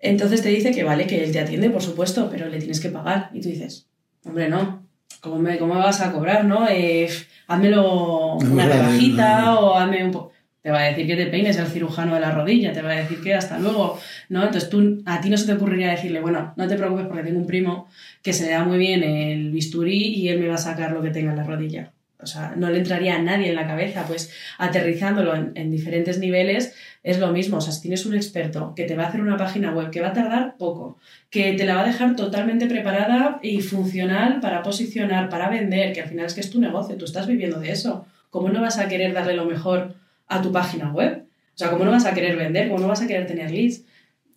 [0.00, 2.90] Entonces te dice que vale, que él te atiende, por supuesto, pero le tienes que
[2.90, 3.30] pagar.
[3.32, 3.88] Y tú dices,
[4.24, 4.86] hombre, no,
[5.20, 6.68] ¿cómo me, cómo me vas a cobrar, no?
[6.68, 7.08] Eh,
[7.46, 10.32] házmelo una rebajita o hazme un poco...
[10.60, 12.96] Te va a decir que te peines el cirujano de la rodilla, te va a
[12.96, 14.42] decir que hasta luego, ¿no?
[14.42, 17.38] Entonces tú, a ti no se te ocurriría decirle, bueno, no te preocupes porque tengo
[17.38, 17.88] un primo
[18.22, 21.00] que se le da muy bien el bisturí y él me va a sacar lo
[21.00, 21.92] que tenga en la rodilla.
[22.20, 26.18] O sea, no le entraría a nadie en la cabeza, pues aterrizándolo en, en diferentes
[26.18, 27.58] niveles es lo mismo.
[27.58, 30.00] O sea, si tienes un experto que te va a hacer una página web que
[30.00, 30.98] va a tardar poco,
[31.30, 36.02] que te la va a dejar totalmente preparada y funcional para posicionar, para vender, que
[36.02, 38.06] al final es que es tu negocio, tú estás viviendo de eso.
[38.30, 39.94] ¿Cómo no vas a querer darle lo mejor
[40.26, 41.24] a tu página web?
[41.54, 42.68] O sea, ¿cómo no vas a querer vender?
[42.68, 43.84] ¿Cómo no vas a querer tener leads?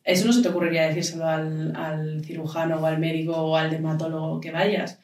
[0.03, 4.39] Eso no se te ocurriría decírselo al, al cirujano o al médico o al dermatólogo
[4.39, 4.99] que vayas.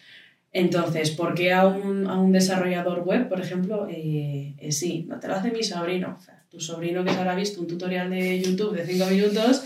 [0.58, 5.20] Entonces, ¿por qué a un, a un desarrollador web, por ejemplo, eh, eh, sí, no
[5.20, 6.18] te lo hace mi sobrino?
[6.20, 9.62] O sea, tu sobrino que se habrá visto un tutorial de YouTube de 5 minutos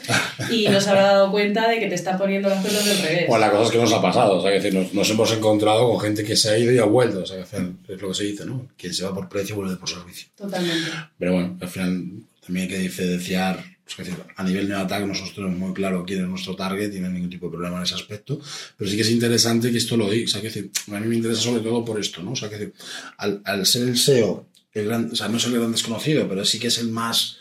[0.51, 3.25] y no se habrá dado cuenta de que te está poniendo las cosas del revés.
[3.25, 5.31] Pues la cosa es que nos ha pasado, o sea, que decir, nos, nos hemos
[5.31, 8.13] encontrado con gente que se ha ido y ha vuelto, o sea, es lo que
[8.13, 8.67] se dice, ¿no?
[8.75, 10.27] Quien se va por precio vuelve por servicio.
[10.35, 10.89] Totalmente.
[11.17, 12.03] Pero bueno, al final
[12.45, 16.27] también hay que diferenciar, es decir, a nivel neoattack nosotros tenemos muy claro quién es
[16.27, 18.39] nuestro target y no hay ningún tipo de problema en ese aspecto,
[18.77, 21.07] pero sí que es interesante que esto lo diga, o sea, que decir, a mí
[21.07, 22.31] me interesa sobre todo por esto, ¿no?
[22.31, 22.73] O sea, que decir,
[23.17, 26.45] al, al ser el SEO, el gran, o sea, no es el gran desconocido, pero
[26.45, 27.37] sí que es el más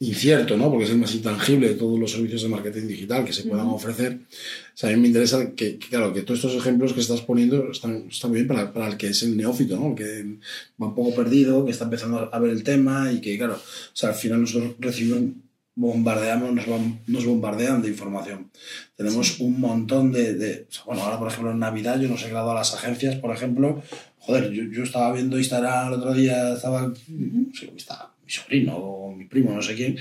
[0.00, 0.70] incierto, ¿no?
[0.70, 3.66] Porque es el más intangible de todos los servicios de marketing digital que se puedan
[3.66, 4.14] ofrecer.
[4.14, 7.20] O sea, a mí me interesa que, que, claro, que todos estos ejemplos que estás
[7.22, 9.88] poniendo están, están bien para, para el que es el neófito, ¿no?
[9.88, 10.38] El que
[10.80, 13.96] va un poco perdido, que está empezando a ver el tema y que, claro, o
[13.96, 15.32] sea, al final nosotros recibimos,
[15.78, 16.66] bombardeamos, nos,
[17.06, 18.50] nos bombardean de información.
[18.96, 22.50] Tenemos un montón de, de bueno, ahora por ejemplo en Navidad yo nos he grabado
[22.50, 23.80] a las agencias, por ejemplo,
[24.18, 27.52] joder, yo, yo estaba viendo Instagram el otro día, estaba, uh -huh.
[27.56, 29.96] sí, estaba mi sobrino o mi primo, no sé quién.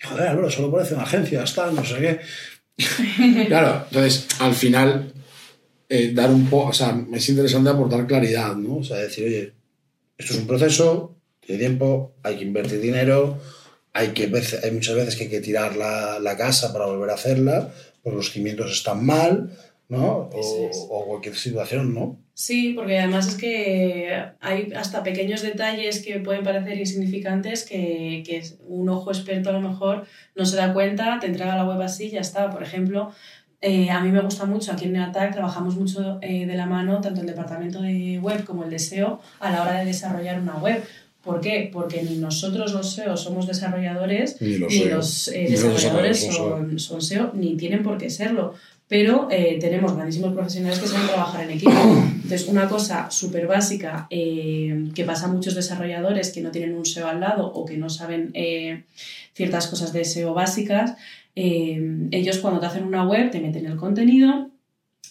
[0.00, 2.20] Y joder, Álvaro, solo parece una agencia, está, no sé qué.
[3.48, 5.12] claro, entonces, al final,
[5.88, 8.76] eh, dar un poco, o sea, es interesante aportar claridad, ¿no?
[8.76, 9.52] O sea, decir, oye,
[10.16, 13.40] esto es un proceso, tiene tiempo, hay que invertir dinero,
[13.96, 14.30] hay, que,
[14.62, 17.70] hay muchas veces que hay que tirar la, la casa para volver a hacerla,
[18.02, 19.50] porque los cimientos están mal,
[19.88, 20.28] ¿no?
[20.32, 22.18] O, o, cualquier situación, ¿no?
[22.34, 28.42] Sí, porque además es que hay hasta pequeños detalles que pueden parecer insignificantes que, que
[28.66, 32.06] un ojo experto a lo mejor no se da cuenta, te entrega la web así
[32.06, 32.50] y ya está.
[32.50, 33.12] Por ejemplo,
[33.62, 37.00] eh, a mí me gusta mucho, aquí en Neatac trabajamos mucho eh, de la mano,
[37.00, 40.56] tanto el departamento de web como el de SEO, a la hora de desarrollar una
[40.56, 40.84] web.
[41.26, 41.68] ¿Por qué?
[41.72, 47.02] Porque ni nosotros los SEO somos desarrolladores, ni los, ni los eh, desarrolladores son, son,
[47.02, 48.54] SEO, ni tienen por qué serlo.
[48.86, 51.72] Pero eh, tenemos grandísimos profesionales que saben trabajar en equipo.
[51.72, 56.86] Entonces, una cosa súper básica eh, que pasa a muchos desarrolladores que no tienen un
[56.86, 58.32] SEO al lado o que no saben
[59.34, 60.94] ciertas cosas de SEO básicas,
[61.34, 64.48] ellos cuando te hacen una web te meten el contenido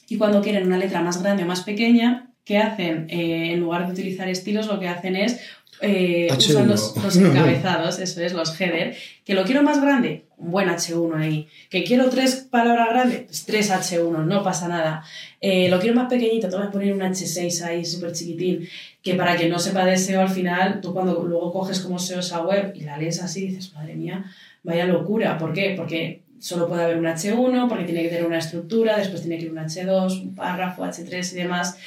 [0.08, 3.08] y cuando quieren una letra más grande o más pequeña, ¿qué hacen?
[3.10, 5.42] en lugar de utilizar estilos, lo que hacen es
[5.82, 8.96] eh, usan los, los, encabezados, eso es, los header.
[9.24, 11.48] Que lo quiero más grande, un buen H1 ahí.
[11.70, 15.04] Que quiero tres palabras grandes, pues tres H1, no pasa nada.
[15.42, 18.68] Eh, lo quiero más pequeñito, te voy a poner un H6 ahí súper chiquitín.
[19.02, 22.20] Que para quien no sepa de SEO, al final, tú cuando luego coges como SEO
[22.20, 24.26] esa web y la lees así, dices, madre mía,
[24.64, 25.38] vaya locura.
[25.38, 25.74] ¿Por qué?
[25.78, 29.46] Porque solo puede haber un H1, porque tiene que tener una estructura, después tiene que
[29.46, 31.78] ir un H2, un párrafo, H3 y demás.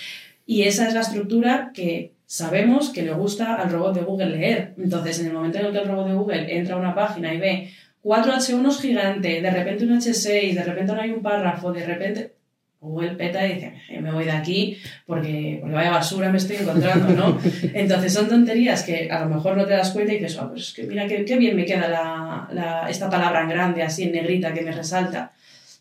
[0.47, 4.75] Y esa es la estructura que sabemos que le gusta al robot de Google leer.
[4.77, 7.33] Entonces, en el momento en el que el robot de Google entra a una página
[7.33, 7.71] y ve
[8.03, 12.35] cuatro H1 gigante, de repente un H6, de repente no hay un párrafo, de repente
[12.81, 17.09] Google peta y dice, me voy de aquí porque, porque vaya basura me estoy encontrando,
[17.15, 17.39] ¿no?
[17.73, 20.75] Entonces son tonterías que a lo mejor no te das cuenta y dices, oh, pues
[20.75, 24.13] que mira qué, qué bien me queda la, la, esta palabra en grande, así en
[24.13, 25.33] negrita, que me resalta.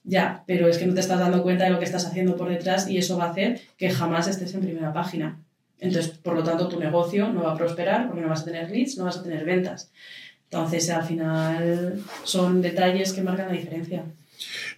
[0.06, 2.48] Ya, pero es que no te estás dando cuenta de lo que estás haciendo por
[2.48, 5.42] detrás y eso va a hacer que jamás estés en primera página.
[5.80, 8.70] Entonces, por lo tanto, tu negocio no va a prosperar porque no vas a tener
[8.72, 9.92] leads, no vas a tener ventas.
[10.46, 14.06] Entonces, al final, son detalles que marcan la diferencia.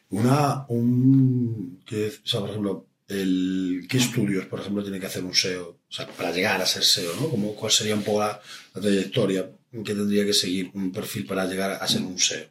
[0.10, 5.24] Una, un, que, o sea, por ejemplo, el, ¿qué estudios, por ejemplo, tiene que hacer
[5.24, 5.70] un SEO?
[5.70, 7.30] O sea, para llegar a ser SEO, ¿no?
[7.30, 8.40] Como, ¿Cuál sería un poco la,
[8.74, 12.48] la trayectoria que tendría que seguir un perfil para llegar a ser un SEO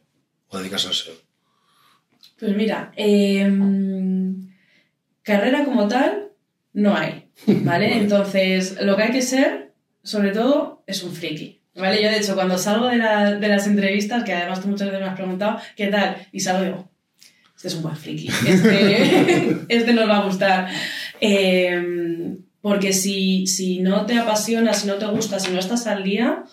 [0.49, 1.15] o dedicarse al SEO?
[2.39, 3.51] Pues mira, eh,
[5.23, 6.29] carrera como tal
[6.73, 7.97] no hay, ¿vale?
[7.97, 9.73] Entonces, lo que hay que ser,
[10.03, 11.61] sobre todo, es un friki.
[11.75, 12.01] ¿Vale?
[12.01, 15.01] Yo, de hecho, cuando salgo de, la, de las entrevistas, que además tú muchas veces
[15.01, 16.17] me has preguntado, ¿qué tal?
[16.31, 16.89] Y salgo digo,
[17.55, 20.67] este es un buen friki, este, este nos va a gustar.
[21.21, 26.03] Eh, porque si, si no te apasiona, si no te gusta, si no estás al
[26.03, 26.43] día,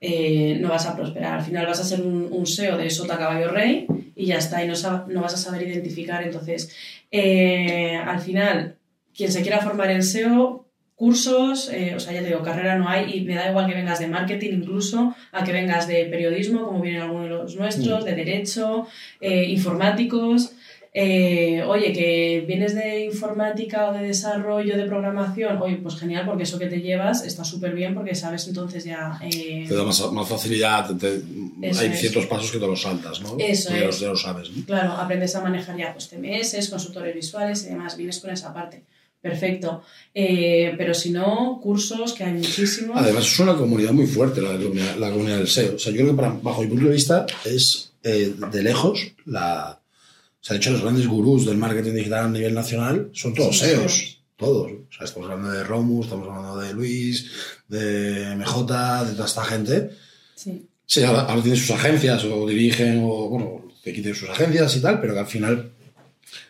[0.00, 1.38] eh, no vas a prosperar.
[1.38, 4.64] Al final vas a ser un, un, SEO de sota caballo rey y ya está,
[4.64, 4.74] y no,
[5.08, 6.22] no vas a saber identificar.
[6.22, 6.74] Entonces,
[7.10, 8.76] eh, al final,
[9.16, 12.88] quien se quiera formar en SEO, cursos, eh, o sea, ya te digo, carrera no
[12.88, 16.66] hay y me da igual que vengas de marketing incluso, a que vengas de periodismo,
[16.66, 18.06] como vienen algunos de los nuestros, mm.
[18.06, 18.86] de derecho,
[19.20, 20.52] eh, informáticos.
[20.96, 26.44] Eh, oye, que vienes de informática o de desarrollo de programación, oye, pues genial, porque
[26.44, 29.18] eso que te llevas está súper bien porque sabes entonces ya...
[29.20, 29.64] Eh...
[29.66, 31.98] Te da más, más facilidad, te, hay es.
[31.98, 33.34] ciertos pasos que te los saltas, ¿no?
[33.40, 33.98] Eso ya, es.
[33.98, 34.64] ya lo sabes, ¿no?
[34.64, 38.84] Claro, aprendes a manejar ya pues, TMS, consultores visuales y demás, vienes con esa parte.
[39.24, 39.82] Perfecto.
[40.12, 42.94] Eh, pero si no, cursos, que hay muchísimos.
[42.94, 45.76] Además, es una comunidad muy fuerte la, comunidad, la comunidad del SEO.
[45.76, 49.12] O sea, yo creo que para, bajo mi punto de vista es eh, de lejos
[49.24, 49.80] la.
[49.80, 53.58] O sea, de hecho, los grandes gurús del marketing digital a nivel nacional son todos
[53.58, 53.92] sí, SEOs.
[53.94, 54.18] Sí.
[54.36, 54.70] todos.
[54.70, 57.30] O sea, estamos hablando de Romus, estamos hablando de Luis,
[57.66, 59.90] de MJ, de toda esta gente.
[60.34, 60.68] Sí.
[60.84, 64.80] Sí, ahora, ahora tienen sus agencias o dirigen, o bueno, que tienen sus agencias y
[64.82, 65.72] tal, pero que al final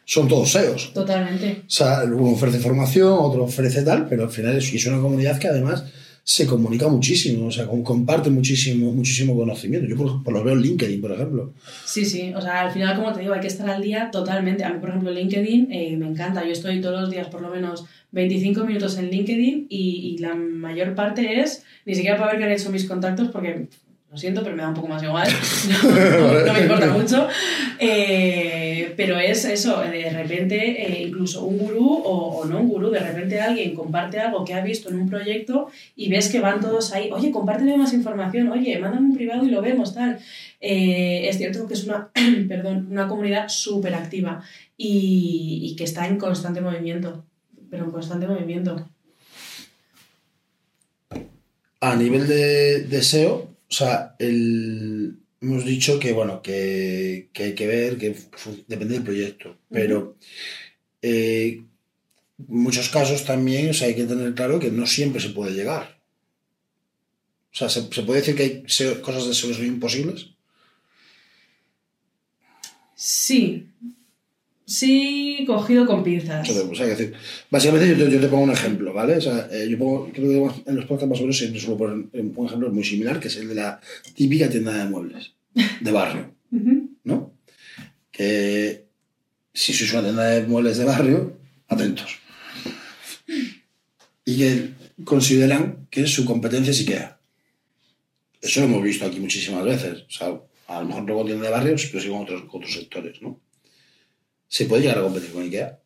[0.04, 0.92] son todos SEOs.
[0.92, 1.62] Totalmente.
[1.66, 5.38] O sea, uno ofrece formación, otro ofrece tal, pero al final es, es una comunidad
[5.38, 5.84] que además
[6.26, 9.86] se comunica muchísimo, o sea, com- comparte muchísimo, muchísimo conocimiento.
[9.86, 11.52] Yo, por, por lo veo en LinkedIn, por ejemplo.
[11.84, 14.64] Sí, sí, o sea, al final, como te digo, hay que estar al día totalmente.
[14.64, 16.42] A mí, por ejemplo, LinkedIn eh, me encanta.
[16.42, 20.34] Yo estoy todos los días por lo menos 25 minutos en LinkedIn y, y la
[20.34, 23.66] mayor parte es ni siquiera para ver qué han hecho mis contactos porque,
[24.14, 25.28] lo siento, pero me da un poco más igual.
[25.74, 27.28] No, no me importa mucho.
[27.80, 32.90] Eh, pero es eso, de repente, eh, incluso un gurú o, o no un gurú,
[32.90, 36.60] de repente alguien comparte algo que ha visto en un proyecto y ves que van
[36.60, 40.20] todos ahí, oye, compárteme más información, oye, mándame un privado y lo vemos, tal.
[40.60, 42.10] Eh, es cierto que es una,
[42.48, 44.44] perdón, una comunidad súper activa
[44.76, 47.24] y, y que está en constante movimiento,
[47.68, 48.88] pero en constante movimiento.
[51.80, 57.54] A nivel de, de SEO, o sea, el, hemos dicho que, bueno, que, que hay
[57.54, 58.16] que ver, que
[58.66, 60.16] depende del proyecto, pero
[61.02, 61.62] eh,
[62.38, 65.54] en muchos casos también, o sea, hay que tener claro que no siempre se puede
[65.54, 66.00] llegar.
[67.52, 68.62] O sea, ¿se, se puede decir que hay
[69.00, 70.30] cosas de que son imposibles?
[72.94, 73.68] Sí,
[74.66, 76.48] sí, cogido con pinzas.
[76.48, 77.14] O sea, decir,
[77.50, 79.16] básicamente yo te, yo te pongo un ejemplo, ¿vale?
[79.16, 81.76] O sea, eh, yo pongo, creo que en los podcasts más o menos siempre suelo
[81.76, 83.80] poner un ejemplo muy similar, que es el de la
[84.14, 85.32] típica tienda de muebles
[85.80, 86.34] de barrio.
[87.04, 87.34] ¿no?
[88.10, 88.86] Que
[89.52, 92.18] si sois una tienda de muebles de barrio, atentos.
[94.24, 94.70] Y que
[95.04, 97.20] consideran que su competencia es IKEA.
[98.40, 100.02] Eso lo hemos visto aquí muchísimas veces.
[100.08, 102.60] O sea, a lo mejor no con tienda de barrios, pero sí con otros, con
[102.60, 103.40] otros sectores, ¿no?
[104.54, 105.80] ¿Se puede llegar a competir con IKEA?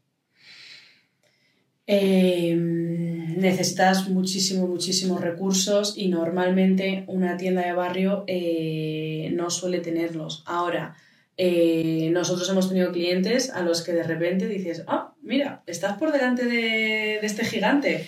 [1.87, 10.42] Eh, necesitas muchísimo, muchísimos recursos y normalmente una tienda de barrio eh, no suele tenerlos.
[10.44, 10.96] Ahora,
[11.38, 16.12] eh, nosotros hemos tenido clientes a los que de repente dices, ah, mira, estás por
[16.12, 18.07] delante de, este gigante.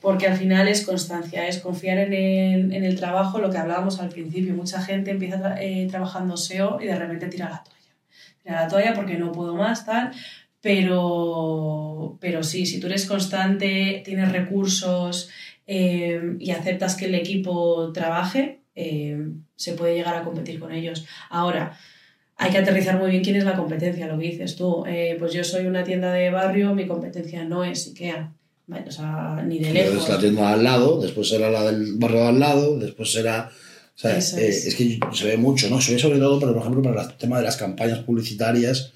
[0.00, 4.54] Porque al final es constancia, es confiar en el, trabajo, lo que hablábamos al principio.
[4.54, 7.79] Mucha gente empieza eh, trabajando SEO y de repente tira la toalla.
[8.44, 10.12] La toalla porque no puedo más, tal.
[10.60, 15.30] Pero, pero sí, si tú eres constante, tienes recursos
[15.66, 19.18] eh, y aceptas que el equipo trabaje, eh,
[19.56, 21.06] se puede llegar a competir con ellos.
[21.30, 21.78] Ahora,
[22.36, 24.84] hay que aterrizar muy bien quién es la competencia, lo que dices tú.
[24.86, 28.32] Eh, pues yo soy una tienda de barrio, mi competencia no es IKEA.
[28.66, 30.08] Vale, o sea, ni de lejos.
[30.08, 33.50] La tienda al lado, después será la del barrio al lado, después será...
[34.00, 34.74] O sea, eh, es.
[34.74, 35.80] que se ve mucho, ¿no?
[35.80, 38.92] Se ve sobre todo, pero, por ejemplo, para el tema de las campañas publicitarias.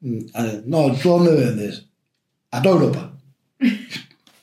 [0.00, 0.18] Mm,
[0.66, 1.84] No, ¿tú dónde vendes?
[2.50, 3.12] A toda Europa.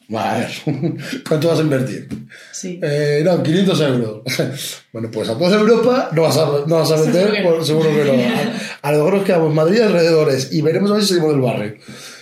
[0.07, 0.47] Ver,
[1.27, 2.07] ¿cuánto vas a invertir?
[2.51, 2.79] Sí.
[2.83, 4.21] Eh, no, 500 euros.
[4.93, 7.49] bueno, pues a toda Europa no vas a, no vas a Seguro vender, que no.
[7.49, 8.11] por- seguro que no.
[8.13, 11.31] A, a lo mejor nos quedamos en Madrid alrededores y veremos a ver si salimos
[11.31, 11.75] del barrio.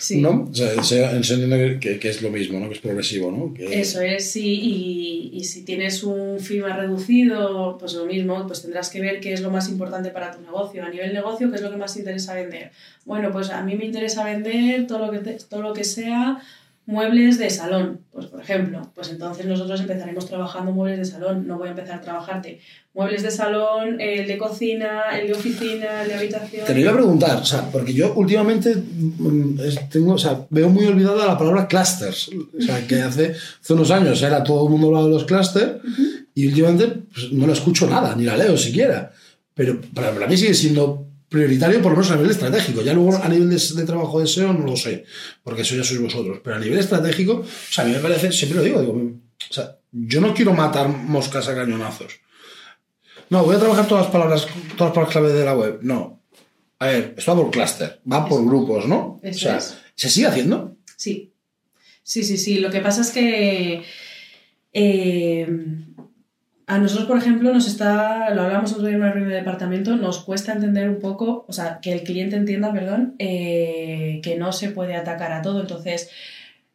[0.04, 0.20] Sí.
[0.22, 0.48] ¿No?
[0.52, 2.68] O sea, se, se entiende que, que es lo mismo, ¿no?
[2.68, 3.54] Que es progresivo, ¿no?
[3.54, 8.46] Que, Eso es, sí, y, y si tienes un fee más reducido, pues lo mismo,
[8.46, 10.84] pues tendrás que ver qué es lo más importante para tu negocio.
[10.84, 12.72] A nivel negocio, ¿qué es lo que más te interesa vender?
[13.06, 16.42] Bueno, pues a mí me interesa vender todo lo que, te- todo lo que sea
[16.86, 21.58] muebles de salón, pues por ejemplo, pues entonces nosotros empezaremos trabajando muebles de salón, no
[21.58, 22.60] voy a empezar a trabajarte
[22.94, 26.66] muebles de salón, el de cocina, el de oficina, el de habitación.
[26.66, 29.58] Te lo iba a preguntar, o sea, porque yo últimamente mm,
[29.90, 32.30] tengo, o sea, veo muy olvidada la palabra clusters.
[32.30, 35.78] O sea, que hace, hace unos años era todo el mundo hablaba de los clusters
[36.36, 39.12] y últimamente pues, no lo escucho nada, ni la leo siquiera.
[39.54, 42.84] Pero para, para mí sigue siendo prioritario, por lo menos a nivel estratégico.
[42.84, 45.04] Ya luego a nivel de, de trabajo de SEO no lo sé,
[45.44, 46.40] porque eso ya sois vosotros.
[46.44, 49.54] Pero a nivel estratégico, o sea, a mí me parece, siempre lo digo, digo, o
[49.54, 52.20] sea, yo no quiero matar moscas a cañonazos.
[53.32, 55.80] No, voy a trabajar todas las palabras, todas las palabras clave de la web.
[55.82, 56.22] No.
[56.78, 58.50] A ver, esto va por clúster, va por Eso.
[58.50, 59.20] grupos, ¿no?
[59.24, 59.78] Eso o sea, es.
[59.96, 60.78] ¿se sigue haciendo?
[60.96, 61.34] Sí,
[62.04, 62.60] sí, sí, sí.
[62.60, 63.84] Lo que pasa es que
[64.72, 65.48] eh,
[66.68, 69.96] a nosotros, por ejemplo, nos está, lo hablamos otro día en una reunión de departamento,
[69.96, 74.52] nos cuesta entender un poco, o sea, que el cliente entienda, perdón, eh, que no
[74.54, 75.62] se puede atacar a todo.
[75.62, 76.10] Entonces,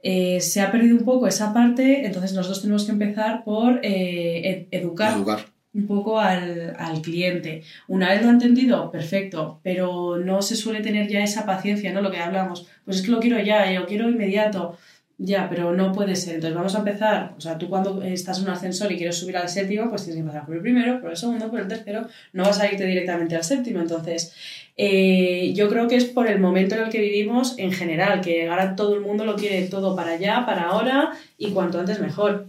[0.03, 4.43] eh, se ha perdido un poco esa parte, entonces nosotros tenemos que empezar por eh,
[4.51, 5.41] ed- educar Educar.
[5.75, 7.63] un poco al, al cliente.
[7.89, 12.01] Una vez lo ha entendido, perfecto, pero no se suele tener ya esa paciencia, ¿no?
[12.03, 14.77] Lo que hablamos, pues es que lo quiero ya, yo quiero inmediato.
[15.21, 16.37] Ya, pero no puede ser.
[16.37, 17.35] Entonces vamos a empezar.
[17.37, 20.15] O sea, tú cuando estás en un ascensor y quieres subir al séptimo, pues tienes
[20.15, 22.07] que empezar por el primero, por el segundo, por el tercero.
[22.33, 23.81] No vas a irte directamente al séptimo.
[23.81, 24.33] Entonces,
[24.77, 28.49] eh, yo creo que es por el momento en el que vivimos en general, que
[28.49, 32.47] ahora todo el mundo lo quiere todo para allá, para ahora y cuanto antes mejor.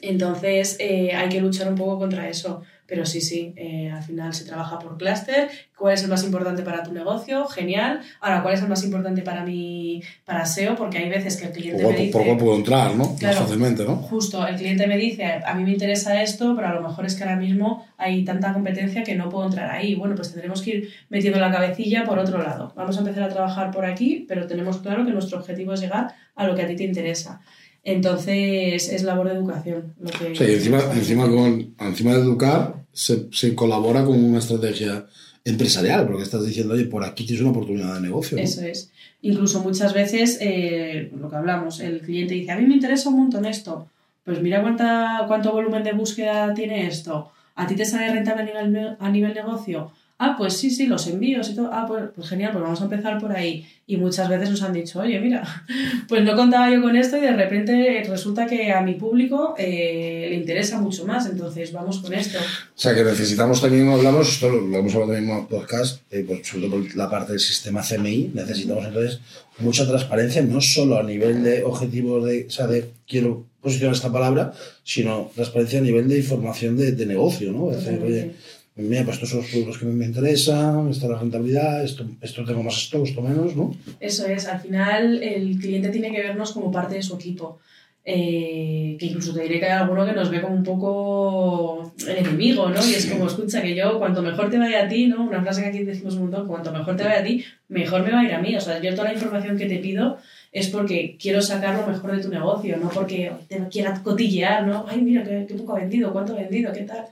[0.00, 2.62] Entonces, eh, hay que luchar un poco contra eso.
[2.90, 5.48] Pero sí, sí, eh, al final se trabaja por clúster.
[5.78, 7.46] ¿Cuál es el más importante para tu negocio?
[7.46, 8.00] Genial.
[8.20, 10.74] Ahora, ¿cuál es el más importante para mi para SEO?
[10.74, 12.12] Porque hay veces que el cliente Por me dice...
[12.12, 13.14] por cuál puedo entrar, ¿no?
[13.16, 13.36] Claro.
[13.36, 13.94] Más fácilmente, ¿no?
[13.94, 17.14] Justo, el cliente me dice, a mí me interesa esto, pero a lo mejor es
[17.14, 19.94] que ahora mismo hay tanta competencia que no puedo entrar ahí.
[19.94, 22.72] Bueno, pues tendremos que ir metiendo la cabecilla por otro lado.
[22.74, 26.12] Vamos a empezar a trabajar por aquí, pero tenemos claro que nuestro objetivo es llegar
[26.34, 27.40] a lo que a ti te interesa.
[27.82, 29.94] Entonces, es labor de educación.
[29.98, 35.06] Lo que Sí, encima, encima, con, encima de educar, se, se colabora con una estrategia
[35.44, 38.38] empresarial, porque estás diciendo, oye, por aquí tienes una oportunidad de negocio.
[38.38, 38.90] Eso es.
[39.22, 43.18] Incluso muchas veces, eh, lo que hablamos, el cliente dice, a mí me interesa un
[43.18, 43.88] montón esto.
[44.24, 47.32] Pues mira cuánta, cuánto volumen de búsqueda tiene esto.
[47.54, 49.92] ¿A ti te sale rentable a nivel, a nivel negocio?
[50.22, 51.70] Ah, pues sí, sí, los envíos y todo.
[51.72, 53.66] Ah, pues, pues genial, pues vamos a empezar por ahí.
[53.86, 55.42] Y muchas veces nos han dicho, oye, mira,
[56.08, 60.26] pues no contaba yo con esto y de repente resulta que a mi público eh,
[60.28, 61.24] le interesa mucho más.
[61.24, 62.38] Entonces, vamos con esto.
[62.38, 66.02] O sea, que necesitamos también, hablamos, esto lo, lo hemos hablado también en el podcast,
[66.10, 69.20] eh, pues, sobre todo por la parte del sistema CMI, necesitamos entonces
[69.60, 74.12] mucha transparencia, no solo a nivel de objetivos de, o sea, de quiero posicionar esta
[74.12, 74.52] palabra,
[74.84, 77.70] sino transparencia a nivel de información de, de negocio, ¿no?
[77.70, 78.32] Es decir, oye,
[78.80, 82.44] mira, pues estos son los productos que me interesan, esta es la rentabilidad, esto, esto
[82.44, 83.74] tengo más stock, esto menos, ¿no?
[83.98, 87.58] Eso es, al final el cliente tiene que vernos como parte de su equipo.
[88.02, 92.16] Eh, que incluso te diré que hay alguno que nos ve como un poco el
[92.16, 92.84] enemigo, ¿no?
[92.84, 95.22] Y es como, escucha, que yo, cuanto mejor te vaya a ti, ¿no?
[95.22, 98.10] Una frase que aquí decimos un montón, cuanto mejor te vaya a ti, mejor me
[98.10, 98.56] va a ir a mí.
[98.56, 100.16] O sea, yo toda la información que te pido
[100.50, 104.86] es porque quiero sacar lo mejor de tu negocio, no porque te quiera cotillear, ¿no?
[104.88, 107.04] Ay, mira, qué, qué poco ha vendido, cuánto ha vendido, qué tal.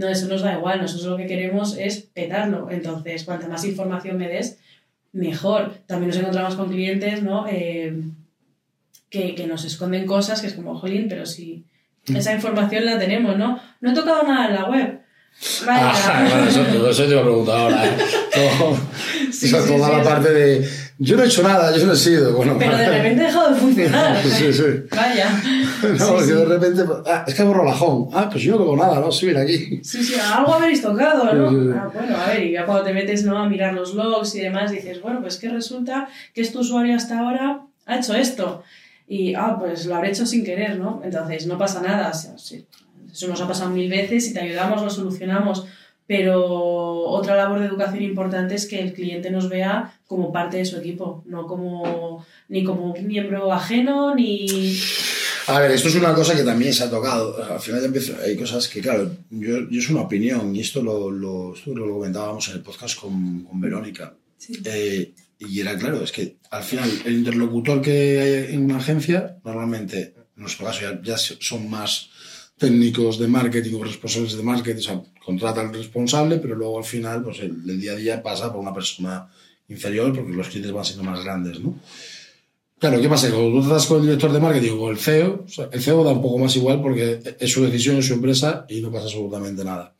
[0.00, 2.68] No, eso nos da igual, nosotros lo que queremos es petarlo.
[2.70, 4.58] Entonces, cuanta más información me des,
[5.12, 5.74] mejor.
[5.86, 7.46] También nos encontramos con clientes, ¿no?
[7.48, 7.92] Eh,
[9.10, 11.64] que, que nos esconden cosas que es como, jolín, pero si
[12.14, 13.60] esa información la tenemos, ¿no?
[13.80, 15.00] No he tocado nada en la web.
[15.68, 16.44] Ah, bueno,
[16.90, 17.86] eso, te iba a preguntar ahora.
[17.86, 17.90] ¿eh?
[18.34, 18.78] Todo-
[19.32, 20.68] Sí, o sea, sí, toda sí, la parte de
[21.02, 22.34] yo no he hecho nada, yo no he sido.
[22.34, 24.22] Bueno, Pero de repente ha dejado de funcionar.
[24.22, 24.62] Sí, sí.
[24.94, 25.42] Vaya.
[25.98, 26.32] No, porque sí.
[26.32, 28.10] de repente, ah, es que borro la home.
[28.12, 29.10] Ah, pues yo no toco nada, ¿no?
[29.10, 29.80] Sí, mira aquí.
[29.82, 31.74] Sí, sí, algo habéis tocado, ¿no?
[31.74, 33.38] Ah, bueno, a ver, y ya cuando te metes ¿no?
[33.38, 37.18] a mirar los logs y demás, dices, bueno, pues que resulta que este usuario hasta
[37.18, 38.62] ahora ha hecho esto.
[39.08, 41.00] Y, ah, pues lo habré hecho sin querer, ¿no?
[41.02, 42.10] Entonces, no pasa nada.
[42.10, 42.66] o sea, sí,
[43.10, 45.66] eso nos ha pasado mil veces y te ayudamos, lo solucionamos.
[46.10, 50.64] Pero otra labor de educación importante es que el cliente nos vea como parte de
[50.64, 54.76] su equipo, no como ni como un miembro ajeno, ni...
[55.46, 57.40] A ver, esto es una cosa que también se ha tocado.
[57.40, 60.82] Al final ya empiezo, hay cosas que, claro, yo, yo es una opinión y esto
[60.82, 64.12] lo, lo, esto lo comentábamos en el podcast con, con Verónica.
[64.64, 69.36] Eh, y era claro, es que al final el interlocutor que hay en una agencia,
[69.44, 72.09] normalmente, en nuestro caso ya, ya son más
[72.60, 76.84] técnicos de marketing o responsables de marketing, o sea, contrata al responsable, pero luego al
[76.84, 79.26] final, pues el, el día a día pasa por una persona
[79.68, 81.80] inferior porque los clientes van siendo más grandes, ¿no?
[82.78, 83.30] Claro, ¿qué pasa?
[83.30, 85.80] Cuando tú tratas con el director de marketing o con el CEO, o sea, el
[85.80, 88.90] CEO da un poco más igual porque es su decisión, es su empresa y no
[88.90, 89.94] pasa absolutamente nada.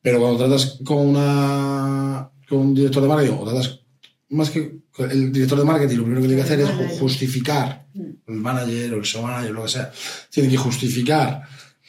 [0.00, 3.80] Pero cuando tratas con, una, con un director de marketing o tratas
[4.28, 6.98] más que el director de marketing, lo primero que tiene que hacer es Manager.
[6.98, 9.92] justificar, el manager o el SEO manager, lo que sea,
[10.30, 11.42] tiene que justificar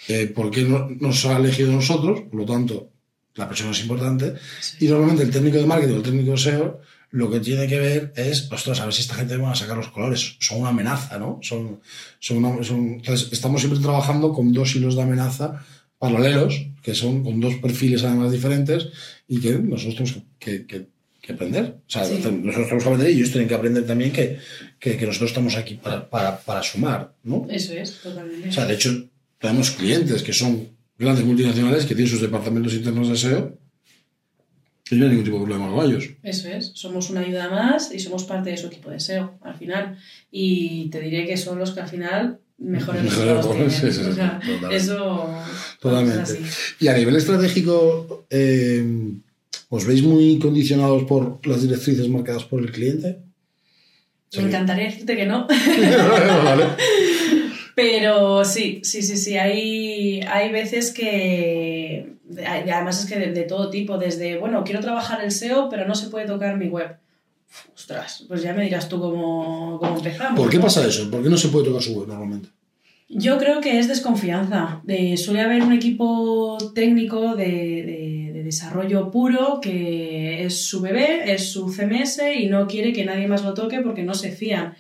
[0.07, 2.89] eh, por qué no, nos ha elegido nosotros, por lo tanto,
[3.35, 4.33] la persona es importante.
[4.79, 6.81] Y normalmente el técnico de marketing o el técnico de SEO
[7.11, 9.77] lo que tiene que ver es, ostras, a ver si esta gente va a sacar
[9.77, 10.35] los colores.
[10.39, 11.39] Son una amenaza, ¿no?
[11.41, 11.79] Son,
[12.19, 15.63] son una- son- entonces, estamos siempre trabajando con dos hilos de amenaza
[15.97, 18.87] paralelos, que son con dos perfiles además diferentes
[19.29, 20.87] y que nosotros tenemos que, que-
[21.21, 21.77] que aprender.
[21.87, 22.15] O sea, Sí.
[22.21, 24.37] nosotros tenemos que aprender y ellos tienen que aprender también que,
[24.79, 27.47] que, que nosotros estamos aquí para, para, para sumar, ¿no?
[27.49, 28.49] Eso es, totalmente.
[28.49, 29.07] O sea, de hecho,
[29.39, 33.57] tenemos clientes que son grandes multinacionales que tienen sus departamentos internos de SEO
[34.91, 36.09] y no hay ningún tipo de problema con ellos.
[36.23, 39.55] Eso es, somos una ayuda más y somos parte de su equipo de SEO al
[39.55, 39.97] final.
[40.31, 43.71] Y te diré que son los que al final mejores resultados tienen.
[43.71, 44.75] sí, sí, sí, O sea, totalmente.
[44.75, 45.27] eso
[45.81, 46.21] Totalmente.
[46.23, 46.75] es así.
[46.79, 48.85] Y a nivel estratégico, eh,
[49.69, 53.19] ¿os veis muy condicionados por las directrices marcadas por el cliente?
[54.37, 55.47] Me encantaría decirte que no,
[56.43, 56.65] vale.
[57.75, 62.13] Pero sí, sí, sí, sí, hay, hay veces que,
[62.47, 65.93] además es que de, de todo tipo, desde, bueno, quiero trabajar el SEO, pero no
[65.93, 66.95] se puede tocar mi web.
[67.73, 70.39] Ostras, pues ya me dirás tú cómo, cómo empezamos.
[70.39, 71.09] ¿Por qué pasa eso?
[71.11, 72.49] ¿Por qué no se puede tocar su web normalmente?
[73.07, 74.81] Yo creo que es desconfianza.
[74.83, 81.31] De- suele haber un equipo técnico de, de- de desarrollo puro que es su bebé,
[81.33, 84.75] es su CMS y no quiere que nadie más lo toque porque no se fían.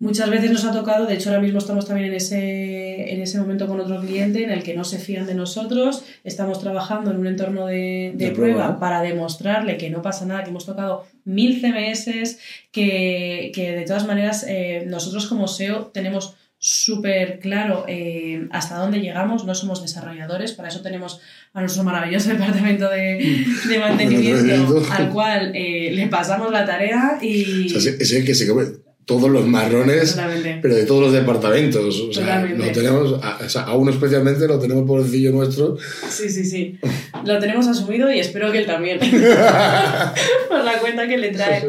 [0.00, 3.38] Muchas veces nos ha tocado, de hecho ahora mismo estamos también en ese, en ese
[3.38, 7.18] momento con otro cliente en el que no se fían de nosotros, estamos trabajando en
[7.18, 8.80] un entorno de, de De prueba, prueba.
[8.80, 12.38] para demostrarle que no pasa nada, que hemos tocado mil CMS,
[12.72, 18.98] que, que de todas maneras eh, nosotros como SEO tenemos súper claro eh, hasta dónde
[19.00, 21.20] llegamos, no somos desarrolladores, para eso tenemos
[21.52, 27.66] a nuestro maravilloso departamento de, de mantenimiento, al cual eh, le pasamos la tarea y...
[27.74, 28.64] O sea, es- es el que se come
[29.04, 30.58] todos los marrones, Totalmente.
[30.62, 32.00] pero de todos los departamentos.
[32.00, 32.66] O sea, Totalmente.
[32.66, 35.76] lo tenemos, a, o sea, a uno especialmente lo tenemos pobrecillo nuestro.
[36.08, 36.78] Sí, sí, sí.
[37.24, 38.98] Lo tenemos asumido y espero que él también.
[40.48, 41.66] Por la cuenta que le trae.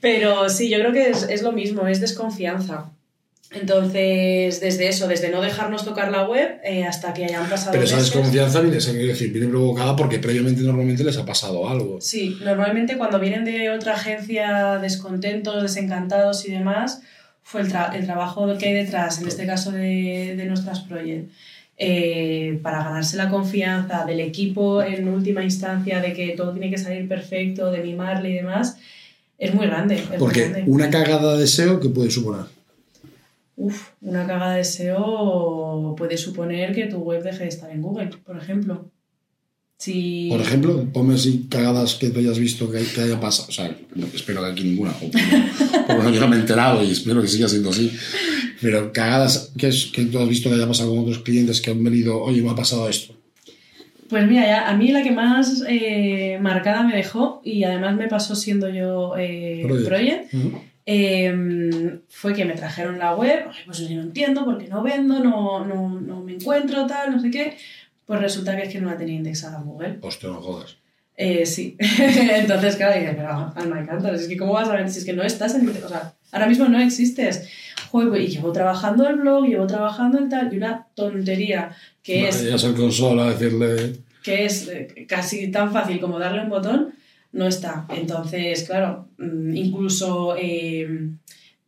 [0.00, 2.90] Pero sí, yo creo que es, es lo mismo, es desconfianza.
[3.50, 7.84] Entonces, desde eso, desde no dejarnos tocar la web eh, hasta que hayan pasado Pero
[7.84, 8.12] esa meses.
[8.12, 11.98] desconfianza viene, decir, viene provocada porque previamente normalmente les ha pasado algo.
[12.00, 17.00] Sí, normalmente cuando vienen de otra agencia descontentos, desencantados y demás,
[17.42, 21.32] fue el, tra- el trabajo que hay detrás, en este caso de, de nuestras projects,
[21.78, 26.76] eh, para ganarse la confianza del equipo en última instancia, de que todo tiene que
[26.76, 28.76] salir perfecto, de mimarle y demás,
[29.38, 29.94] es muy grande.
[29.94, 30.64] es muy Porque grande.
[30.66, 32.44] una cagada de SEO, ¿qué puede suponer?
[33.60, 38.10] Uf, una cagada de SEO puede suponer que tu web deje de estar en Google,
[38.24, 38.88] por ejemplo.
[39.78, 40.28] Si...
[40.30, 43.48] Por ejemplo, ponme así cagadas que tú hayas visto que, que haya pasado.
[43.48, 44.90] O sea, no, espero que aquí ninguna.
[44.92, 47.92] o por- lo menos yo no me he enterado y espero que siga siendo así.
[48.60, 51.70] Pero cagadas que, es, que tú has visto que haya pasado con otros clientes que
[51.70, 53.14] han venido, oye, me ha pasado esto.
[54.08, 58.08] Pues mira, ya, a mí la que más eh, marcada me dejó y además me
[58.08, 60.32] pasó siendo yo eh, Project.
[60.90, 65.22] Eh, fue que me trajeron la web, "Ay, pues yo no entiendo porque no vendo,
[65.22, 67.56] no, no, no me encuentro, tal, no sé qué.
[68.06, 69.98] Pues resulta que es que no la tenía indexada en Google.
[70.00, 70.78] Hostia, no jodas.
[71.14, 71.76] Eh, sí.
[71.98, 75.04] Entonces, claro, dije, pero alma de cántaros, es que ¿cómo vas a ver si es
[75.04, 75.68] que no estás en...
[75.68, 77.50] O sea, ahora mismo no existes.
[77.90, 82.28] Joder, güey, y llevo trabajando el blog, llevo trabajando el tal, y una tontería que
[82.28, 83.96] es Ya el consola decirle.
[84.22, 86.94] que es eh, casi tan fácil como darle un botón,
[87.32, 87.86] no está.
[87.90, 90.86] Entonces, claro, mm, incluso, eh,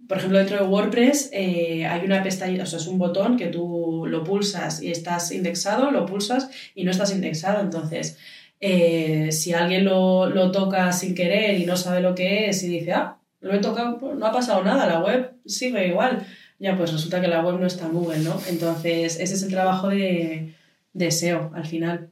[0.09, 3.47] por ejemplo, dentro de WordPress eh, hay una pestaña, o sea, es un botón que
[3.47, 7.61] tú lo pulsas y estás indexado, lo pulsas y no estás indexado.
[7.61, 8.19] Entonces,
[8.61, 12.69] eh, si alguien lo, lo toca sin querer y no sabe lo que es y
[12.69, 16.27] dice, ah, lo he tocado, pues no ha pasado nada, la web sigue igual.
[16.59, 18.39] Ya, pues resulta que la web no está en Google, ¿no?
[18.49, 20.55] Entonces, ese es el trabajo de,
[20.93, 22.11] de SEO al final.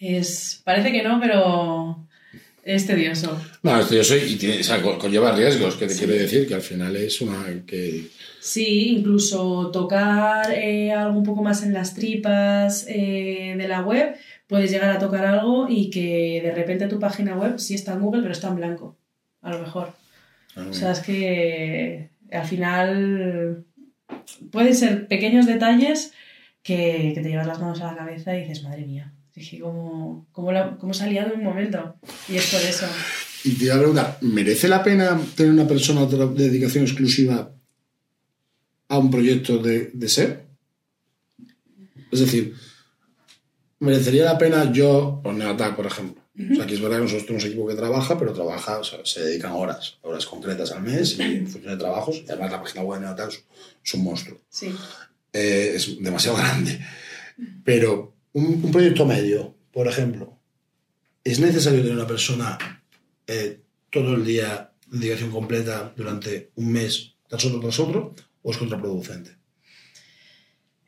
[0.00, 2.08] Es, parece que no, pero
[2.62, 3.40] es tedioso.
[3.62, 4.20] No, esto yo soy.
[4.20, 6.00] Y tiene, o sea, co- conlleva riesgos, que te Sí.
[6.04, 7.44] quiere decir que al final es una.
[7.66, 8.08] que
[8.40, 14.14] Sí, incluso tocar eh, algo un poco más en las tripas eh, de la web,
[14.48, 18.00] puedes llegar a tocar algo y que de repente tu página web sí está en
[18.00, 18.98] Google, pero está en blanco,
[19.42, 19.92] a lo mejor.
[20.56, 23.64] O sea, es que al final
[24.50, 26.12] pueden ser pequeños detalles
[26.62, 30.26] que, que te llevas las manos a la cabeza y dices, madre mía, dije, ¿cómo,
[30.32, 31.96] cómo, la- cómo se ha liado en un momento?
[32.28, 32.86] Y es por eso.
[33.44, 37.50] Y te iba a preguntar, ¿merece la pena tener una persona de dedicación exclusiva
[38.88, 40.36] a un proyecto de, de SEO?
[42.10, 42.54] Es decir,
[43.80, 46.22] ¿merecería la pena yo, o Neotac, por ejemplo?
[46.50, 48.84] O sea, aquí es verdad que nosotros tenemos un equipo que trabaja, pero trabaja, o
[48.84, 52.16] sea, se dedican horas, horas concretas al mes y en función de trabajos.
[52.26, 53.44] Y además la página web de Neotac es,
[53.84, 54.38] es un monstruo.
[54.48, 54.74] Sí.
[55.32, 56.80] Eh, es demasiado grande.
[57.64, 60.38] Pero un, un proyecto medio, por ejemplo,
[61.24, 62.58] ¿es necesario tener una persona
[63.26, 63.60] eh,
[63.90, 68.56] todo el día de dedicación completa durante un mes tras otro tras otro o es
[68.58, 69.30] contraproducente?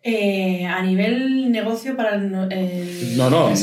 [0.07, 3.55] Eh, a nivel negocio para el, no- el No, a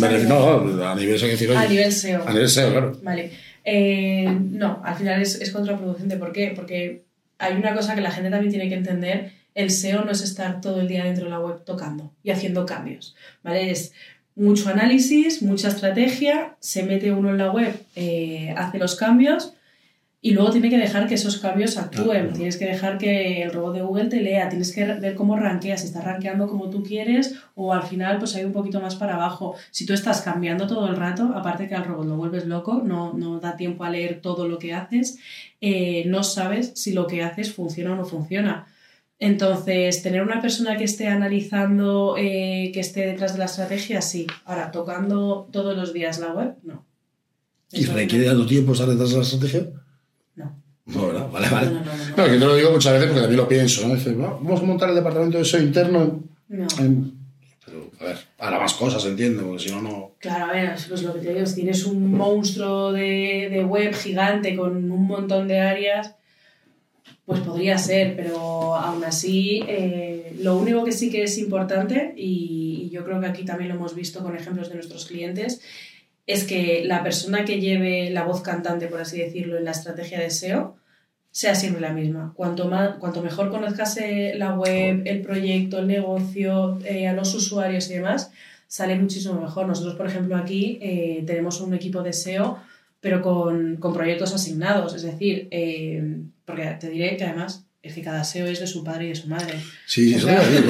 [0.96, 2.28] nivel, decir, A nivel SEO.
[2.28, 3.00] a nivel SEO, claro.
[3.04, 3.32] Vale.
[3.64, 6.18] Eh, no, al final es, es contraproducente.
[6.18, 6.54] ¿Por qué?
[6.56, 7.04] Porque
[7.38, 9.34] hay una cosa que la gente también tiene que entender.
[9.54, 12.66] El SEO no es estar todo el día dentro de la web tocando y haciendo
[12.66, 13.16] cambios.
[13.44, 13.72] ¿Vale?
[13.72, 13.94] Es
[14.36, 19.54] mucho análisis, mucha estrategia, se mete uno en la web, eh, hace los cambios
[20.24, 22.06] y luego tiene que dejar que esos cambios actúen.
[22.06, 22.34] Claro.
[22.34, 25.82] Tienes que dejar que el robot de Google te lea, tienes que ver cómo rankeas,
[25.82, 29.16] si estás rankeando como tú quieres o al final pues hay un poquito más para
[29.16, 29.56] abajo.
[29.72, 33.14] Si tú estás cambiando todo el rato, aparte que al robot lo vuelves loco, no,
[33.14, 35.18] no da tiempo a leer todo lo que haces,
[35.60, 38.68] eh, no sabes si lo que haces funciona o no funciona.
[39.22, 44.26] Entonces, tener una persona que esté analizando, eh, que esté detrás de la estrategia, sí.
[44.46, 46.84] Ahora, tocando todos los días la web, no.
[47.72, 49.66] ¿Y Eso requiere tanto tiempo estar detrás de la estrategia?
[50.88, 51.30] No, ¿verdad?
[51.32, 51.68] Vale, vale.
[51.68, 52.18] No, no, no, no.
[52.18, 53.94] No, que te lo digo muchas veces porque también lo pienso, ¿no?
[53.96, 56.24] Dices, "Va, vamos a montar el departamento de SEO interno.
[56.50, 56.68] No.
[56.80, 57.14] en-
[57.64, 60.12] Pero, a ver, para más cosas, entiendo, porque si no, no.
[60.18, 63.94] Claro, a ver, pues lo que te digo, si tienes un monstruo de, de web
[63.94, 66.16] gigante con un montón de áreas,
[67.32, 72.90] pues podría ser, pero aún así, eh, lo único que sí que es importante, y,
[72.92, 75.62] yo creo que aquí también lo hemos visto con ejemplos de nuestros clientes,
[76.28, 80.20] es que la persona que lleve la voz cantante, por así decirlo, en la estrategia
[80.20, 80.76] de SEO,
[81.32, 82.34] sea siempre la misma.
[82.36, 83.98] Cuanto, más, cuanto mejor conozcas
[84.36, 88.34] la web, el proyecto, el negocio, eh, a los usuarios y demás,
[88.68, 89.68] sale muchísimo mejor.
[89.68, 92.60] Nosotros, por ejemplo, aquí eh, tenemos un equipo de SEO,
[93.02, 94.96] pero con, con proyectos asignados.
[94.96, 96.02] Es decir, eh,
[96.46, 99.16] porque te diré que además es que cada SEO es de su padre y de
[99.16, 99.56] su madre.
[99.88, 100.28] Sí, eso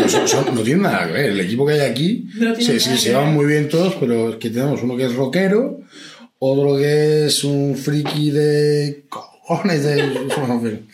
[0.08, 1.26] son- son- no tiene nada que ver.
[1.32, 2.98] El equipo que hay aquí, No que se ver.
[3.00, 5.82] llevan muy bien todos, pero es que tenemos uno que es rockero,
[6.40, 9.96] otro que es un friki de cojones de.
[10.64, 10.88] fin.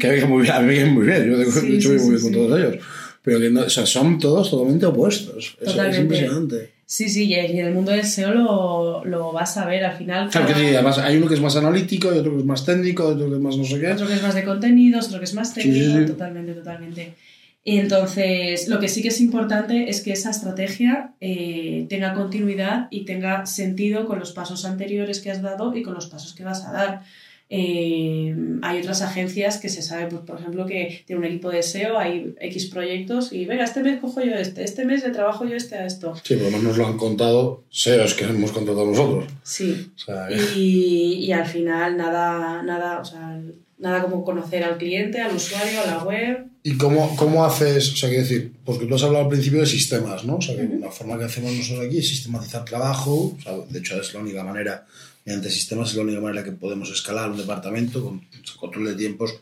[0.00, 2.18] Que me muy bien, a mí me muy bien, yo de Sí, sí, muy bien
[2.18, 2.76] sí, con todos ellos.
[3.22, 5.56] Pero que no, o sea, son todos totalmente opuestos.
[5.60, 6.00] Es- Es, Totalmente.
[6.00, 6.70] impresionante.
[6.90, 10.30] Sí, sí, y en el mundo del SEO lo, lo vas a ver al final.
[10.30, 12.64] Claro, que sí, además hay uno que es más analítico, y otro que es más
[12.64, 13.88] técnico, otro que es más no sé qué.
[13.92, 16.06] otro que es más de contenidos, otro que es más Sí, técnico, sí, sí.
[16.06, 17.14] totalmente, totalmente.
[17.62, 22.88] Y entonces, lo que sí que es importante es que esa estrategia eh, tenga continuidad
[22.90, 26.42] y tenga sentido con los pasos anteriores que has dado y con los pasos que
[26.44, 27.02] vas a dar.
[27.50, 31.62] Eh, hay otras agencias que se sabe, pues, por ejemplo, que tiene un equipo de
[31.62, 35.46] SEO, hay X proyectos y venga, este mes cojo yo este, este mes le trabajo
[35.46, 36.14] yo este a esto.
[36.22, 39.24] Sí, por lo menos nos lo han contado SEOs que hemos contratado nosotros.
[39.42, 43.40] Sí, O sea, y, y al final nada, nada, o sea,
[43.78, 46.46] nada como conocer al cliente, al usuario, a la web.
[46.62, 47.92] ¿Y cómo, cómo haces?
[47.92, 50.36] O sea, quiero decir, porque tú has hablado al principio de sistemas, ¿no?
[50.36, 53.36] O sea, que la forma que hacemos nosotros aquí es sistematizar trabajo.
[53.38, 54.84] O sea, de hecho, es la única manera,
[55.28, 58.22] mediante sistemas, es la única manera que podemos escalar un departamento con
[58.58, 59.34] control de tiempos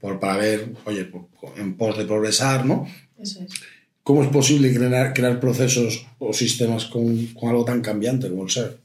[0.00, 2.86] por, para ver, oye, por- en pos de progresar, ¿no?
[3.18, 3.50] Eso es.
[4.04, 8.50] ¿Cómo es posible crear, crear procesos o sistemas con, con algo tan cambiante como el
[8.50, 8.78] ser?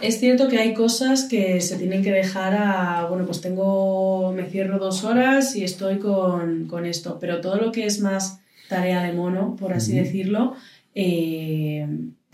[0.00, 4.44] Es cierto que hay cosas que se tienen que dejar a, bueno, pues tengo, me
[4.48, 9.02] cierro dos horas y estoy con, con esto, pero todo lo que es más tarea
[9.02, 10.04] de mono, por así Ujú.
[10.04, 10.54] decirlo,
[10.94, 11.86] eh,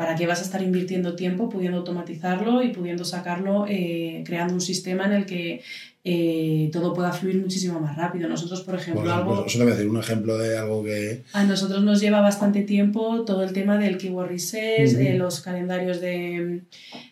[0.02, 4.60] ¿para qué vas a estar invirtiendo tiempo pudiendo automatizarlo y pudiendo sacarlo, eh, creando un
[4.60, 5.62] sistema en el que
[6.04, 8.28] eh, todo pueda fluir muchísimo más rápido?
[8.28, 9.46] Nosotros, por ejemplo, ejemplo, algo...
[9.46, 11.22] eso te voy a decir un ejemplo de algo que...
[11.32, 15.00] A nosotros nos lleva bastante tiempo todo el tema del keyword research, Ujú.
[15.02, 16.62] eh, los calendarios de,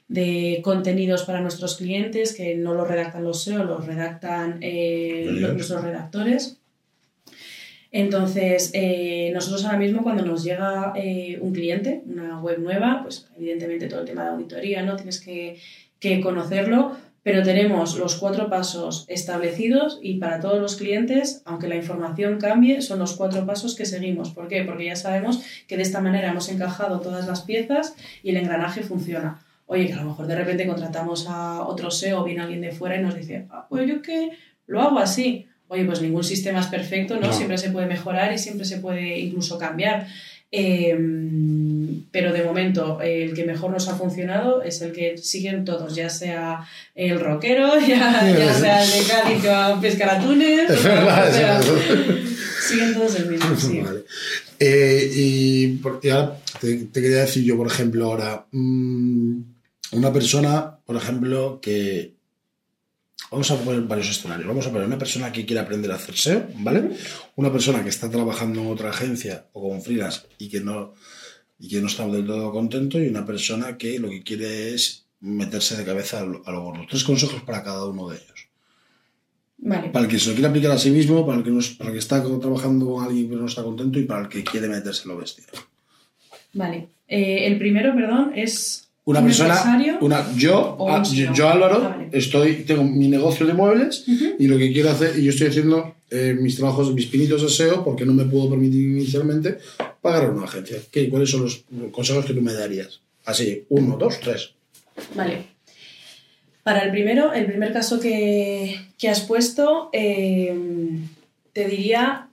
[0.09, 5.53] de contenidos para nuestros clientes, que no los redactan los SEO, los redactan eh, los-
[5.55, 6.57] nuestros redactores.
[7.93, 13.29] Entonces, eh, nosotros ahora mismo cuando nos llega eh, un cliente, una web nueva, pues
[13.37, 14.97] evidentemente todo el tema de auditoría, ¿no?
[14.97, 15.59] Tienes que,
[15.99, 21.77] que conocerlo, pero tenemos los cuatro pasos establecidos y para todos los clientes, aunque la
[21.77, 24.31] información cambie, son los cuatro pasos que seguimos.
[24.31, 24.63] ¿Por qué?
[24.65, 28.83] Porque ya sabemos que de esta manera hemos encajado todas las piezas y el engranaje
[28.83, 29.45] funciona.
[29.67, 32.73] Oye, que a lo mejor de repente contratamos a otro SEO o viene alguien de
[32.73, 34.31] fuera y nos dice, ah, pues yo que
[34.67, 35.47] lo hago así.
[35.73, 37.29] Oye, pues ningún sistema es perfecto, ¿no?
[37.29, 37.33] No.
[37.33, 40.09] Siempre se puede mejorar y siempre se puede incluso cambiar.
[40.53, 40.99] Eh,
[42.11, 46.11] pero de momento el que mejor nos ha funcionado es el que siguen todos, ya
[46.11, 46.67] sea
[46.97, 50.69] el rockero, ya, ya sea el de Cádiz que va a pescar atunes.
[50.69, 52.15] Es verdad, o sea, es verdad.
[52.69, 53.81] siguen todos el mismo, sí.
[53.85, 54.01] Vale.
[54.59, 59.41] Eh, y, ahora te, te quería decir yo, por ejemplo, ahora, mm,
[59.93, 62.19] una persona, por ejemplo, que...
[63.31, 64.49] Vamos a poner varios escenarios.
[64.49, 66.91] Vamos a poner una persona que quiere aprender a hacer SEO, ¿vale?
[67.37, 70.95] Una persona que está trabajando en otra agencia o con freelance y que no,
[71.59, 75.05] y que no está del todo contento y una persona que lo que quiere es
[75.21, 76.87] meterse de cabeza a lo, a lo gordo.
[76.89, 78.49] Tres consejos para cada uno de ellos.
[79.59, 79.91] Vale.
[79.91, 81.69] Para el que se lo quiere aplicar a sí mismo, para el que, no, es-
[81.71, 84.43] para el que está trabajando con alguien pero no está contento y para el que
[84.43, 85.45] quiere meterse en lo bestia.
[86.55, 86.89] Vale.
[87.07, 92.09] Eh, el primero, perdón, es Una un persona, una, yo, ah, yo, Álvaro, Ah, vale.
[92.13, 94.05] estoy, tengo mi negocio de muebles
[94.39, 97.49] y lo que quiero hacer, y yo estoy haciendo eh, mis trabajos, mis pinitos de
[97.49, 99.59] SEO porque no me puedo permitir inicialmente
[100.03, 100.79] pagar a una agencia.
[100.93, 103.01] ¿Qué, ¿Cuáles son los consejos que tú me darías?
[103.25, 104.53] Así, uno, dos, tres.
[105.15, 105.47] Vale.
[106.63, 110.55] Para el primero, el primer caso que, que has puesto, eh,
[111.53, 112.29] te diría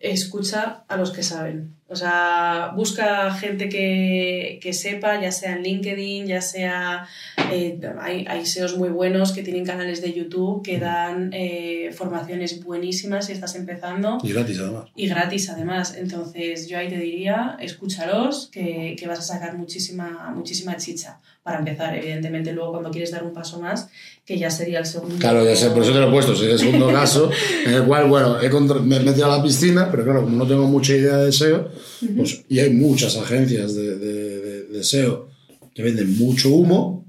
[0.00, 1.74] escucha a los que saben.
[1.90, 7.06] O sea, busca gente que, que sepa, ya sea en LinkedIn, ya sea...
[7.52, 12.62] eh, hay, hay SEOs muy buenos que tienen canales de YouTube que dan eh, formaciones
[12.62, 14.84] buenísimas si estás empezando Y gratis, además.
[14.94, 15.96] y gratis además.
[15.98, 21.58] Entonces yo ahí te diría, escúchalos, que, que vas a sacar muchísima, muchísima chicha para
[21.58, 21.96] empezar.
[21.96, 23.88] Evidentemente luego cuando quieres dar un paso más,
[24.24, 25.16] que ya sería el segundo.
[25.18, 26.32] Claro, ya sé, por eso te lo he puesto.
[26.34, 27.30] Es el segundo caso
[27.66, 28.48] en el cual, bueno, he
[28.80, 31.68] me he metido a la piscina, pero claro, como no tengo mucha idea de SEO,
[32.16, 35.28] pues, y hay muchas agencias de, de- de- de SEO
[35.74, 37.06] que venden mucho humo,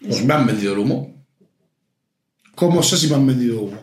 [0.00, 1.14] pues me han vendido el humo.
[2.54, 3.78] ¿Cómo sé si me han vendido humo?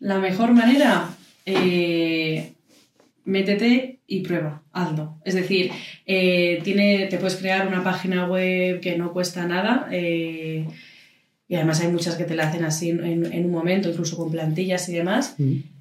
[0.00, 1.10] La mejor manera,
[1.46, 2.52] eh,
[3.24, 5.18] métete y prueba, hazlo.
[5.24, 5.70] Es decir,
[6.06, 9.88] eh, tiene, te puedes crear una página web que no cuesta nada.
[9.90, 10.66] eh,
[11.50, 13.00] y además hay muchas que te la hacen así en,
[13.32, 15.34] en un momento, incluso con plantillas y demás.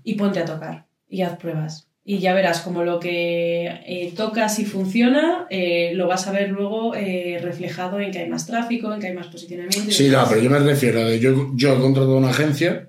[0.04, 1.88] y ponte a tocar y haz pruebas.
[2.10, 6.48] Y ya verás como lo que eh, tocas y funciona, eh, lo vas a ver
[6.52, 9.90] luego eh, reflejado en que hay más tráfico, en que hay más posicionamiento.
[9.90, 12.88] y Sí, no, pero yo me refiero a que yo, yo he contratado una agencia,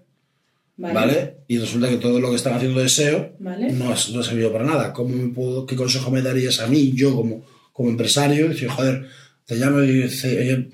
[0.77, 0.95] Vale.
[0.95, 1.35] ¿vale?
[1.49, 3.73] Y resulta que todo lo que están haciendo de SEO Vale.
[3.73, 4.93] no, ha- no ha servido para nada.
[4.93, 8.49] ¿Cómo me puedo, ¿Qué consejo me darías a mí, yo como, como empresario?
[8.49, 9.05] Decir, joder,
[9.47, 10.69] te llamo y dice,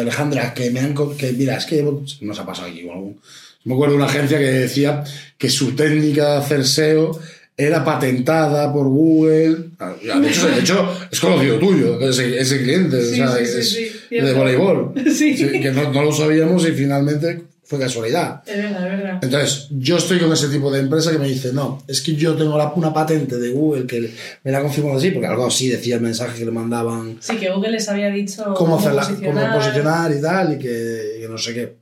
[0.00, 0.94] Alejandra, que me han...
[1.18, 1.82] que Mira, es que
[2.20, 2.80] nos ha pasado aquí.
[2.80, 3.16] igual,
[3.64, 5.02] me acuerdo de una agencia que decía
[5.38, 7.18] que su técnica de hacer SEO
[7.56, 9.70] era patentada por Google.
[9.78, 13.42] Ah, De hecho, de hecho es conocido tuyo, ese, ese cliente, Sí, o sea, sí,
[13.58, 14.92] es sí, de voleibol.
[15.12, 15.36] Sí.
[15.36, 18.42] Sí, que no, no lo sabíamos y finalmente fue casualidad.
[18.46, 19.18] Es verdad, es verdad.
[19.22, 22.34] Entonces, yo estoy con ese tipo de empresa que me dice, no, es que yo
[22.36, 24.10] tengo la- una patente de Google que
[24.44, 27.36] me la ha confirmado así, porque algo así decía el mensaje que le mandaban, Sí,
[27.36, 30.12] que Google les había dicho cómo, hacerla, cómo posicionar.
[30.12, 31.74] y tal, y que, y no sé qué.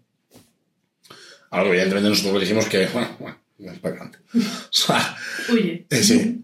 [1.51, 4.19] Algo evidentemente nosotros le dijimos que, bueno, bueno, es para adelante.
[4.39, 5.17] O sea,
[5.49, 5.87] Huye.
[5.91, 6.41] eh, sí.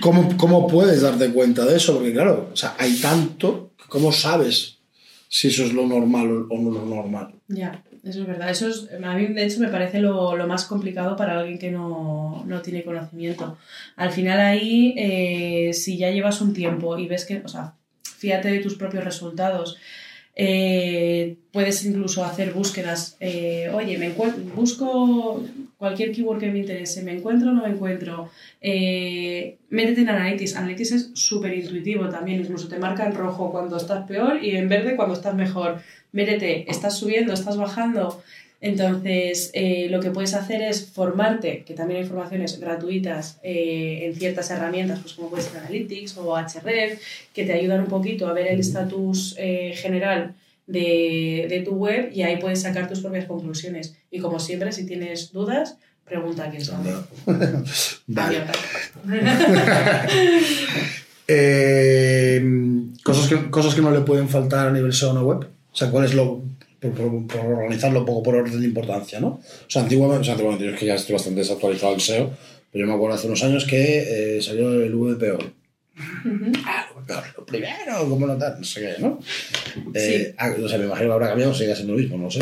[0.00, 1.94] ¿Cómo, ¿Cómo puedes darte cuenta de eso?
[1.94, 4.78] Porque claro, o sea, hay tanto, ¿cómo sabes
[5.28, 7.34] si eso es lo normal o no lo normal?
[7.48, 8.50] Ya, eso es verdad.
[8.50, 11.70] Eso es, a mí, de hecho, me parece lo, lo más complicado para alguien que
[11.70, 13.56] no, no tiene conocimiento.
[13.96, 18.48] Al final ahí, eh, si ya llevas un tiempo y ves que, o sea, fíjate
[18.50, 19.76] de tus propios resultados,
[20.34, 23.16] eh, puedes incluso hacer búsquedas.
[23.20, 24.10] eh, Oye, me
[24.56, 25.44] busco
[25.84, 28.30] cualquier keyword que me interese, me encuentro o no me encuentro.
[28.62, 30.56] Eh, métete en Analytics.
[30.56, 34.66] Analytics es súper intuitivo también, incluso te marca en rojo cuando estás peor y en
[34.68, 35.80] verde cuando estás mejor.
[36.12, 38.22] Métete, estás subiendo, estás bajando.
[38.62, 44.14] Entonces, eh, lo que puedes hacer es formarte, que también hay formaciones gratuitas eh, en
[44.14, 46.98] ciertas herramientas, pues como puede ser Analytics o Href,
[47.34, 50.34] que te ayudan un poquito a ver el estatus eh, general
[50.66, 53.94] de, de tu web y ahí puedes sacar tus propias conclusiones.
[54.10, 56.92] Y como siempre, si tienes dudas, pregunta a quien sabe.
[58.06, 58.38] Vale.
[61.26, 62.42] Eh,
[63.02, 65.38] cosas, que, cosas que no le pueden faltar a nivel SEO a una web.
[65.72, 66.42] O sea, ¿cuál es lo.
[66.80, 69.28] Por, por- por organizarlo un poco por orden de importancia, ¿no?
[69.28, 72.30] O sea, antiguamente, o sea, antiguamente, yo es que ya estoy bastante desactualizado el SEO,
[72.70, 75.38] pero yo me acuerdo hace unos años que eh, salió el VPO.
[76.66, 76.86] Ah,
[77.36, 78.56] lo primero, ¿cómo notar?
[78.58, 79.20] No sé qué, ¿no?
[79.94, 82.30] Eh, ah, o sea, me imagino que habrá cambiado, sigue siendo lo mismo, no lo
[82.30, 82.40] sé.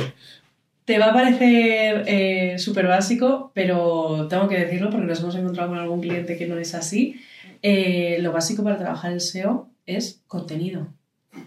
[0.84, 5.70] Te va a parecer eh, súper básico, pero tengo que decirlo porque nos hemos encontrado
[5.70, 7.20] con algún cliente que no es así.
[7.62, 10.88] Eh, lo básico para trabajar el SEO es contenido.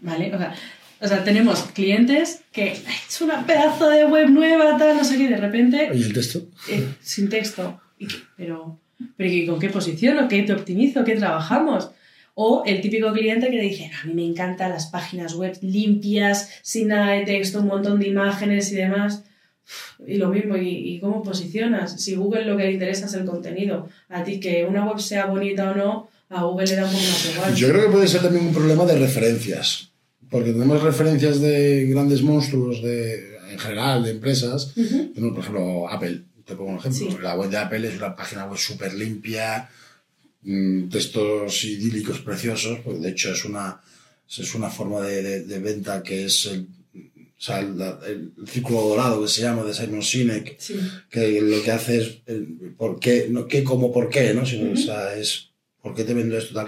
[0.01, 0.33] ¿Vale?
[0.33, 0.55] O sea,
[1.01, 5.23] o sea, tenemos clientes que hecho una pedazo de web nueva, tal, no sé qué,
[5.23, 6.47] y de repente, ¿Y el texto?
[6.69, 7.79] eh, sin texto.
[7.99, 8.79] Y pero,
[9.17, 10.27] pero ¿y ¿con qué posiciono?
[10.27, 11.03] ¿Qué te optimizo?
[11.03, 11.89] ¿Qué trabajamos?
[12.33, 16.49] O el típico cliente que le dice, a mí me encantan las páginas web limpias,
[16.63, 19.23] sin nada de texto, un montón de imágenes y demás.
[20.05, 22.01] Y lo mismo, ¿y, y cómo posicionas?
[22.01, 25.25] Si Google lo que le interesa es el contenido, a ti que una web sea
[25.27, 27.55] bonita o no, a Google le da un poco más igual.
[27.55, 29.91] Yo creo que puede ser también un problema de referencias.
[30.29, 34.73] Porque tenemos referencias de grandes monstruos de, en general, de empresas.
[34.75, 35.11] Ujú.
[35.13, 36.23] Tenemos, por ejemplo, Apple.
[36.45, 37.11] Te pongo un ejemplo.
[37.11, 37.17] Sí.
[37.21, 39.69] La web de Apple es una página web súper limpia,
[40.43, 42.79] mm, textos idílicos preciosos.
[42.83, 43.81] porque de hecho, es una,
[44.27, 46.67] es una forma de, de- de venta que es el,
[47.37, 50.75] o sea, el, el círculo dorado que se llama de Simon Sinek Sí.
[51.09, 54.45] que lo que hace es el por qué, no qué como por qué, ¿no?
[54.45, 55.49] Sino, o sea, es
[55.81, 56.67] por qué te vendo esto tal.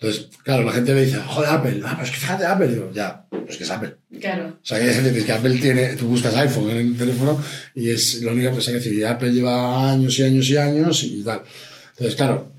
[0.00, 2.90] Entonces, claro, la gente me dice, joder, Apple, ah, pero es que fíjate Apple, digo,
[2.94, 3.96] ya, pues que es Apple.
[4.20, 4.48] Claro.
[4.62, 6.96] O sea, que hay gente que dice que Apple tiene, tú buscas iPhone en el
[6.96, 7.42] teléfono
[7.74, 11.02] y es la única cosa que decir, y Apple lleva años y años y años
[11.02, 11.42] y tal.
[11.90, 12.52] Entonces, claro,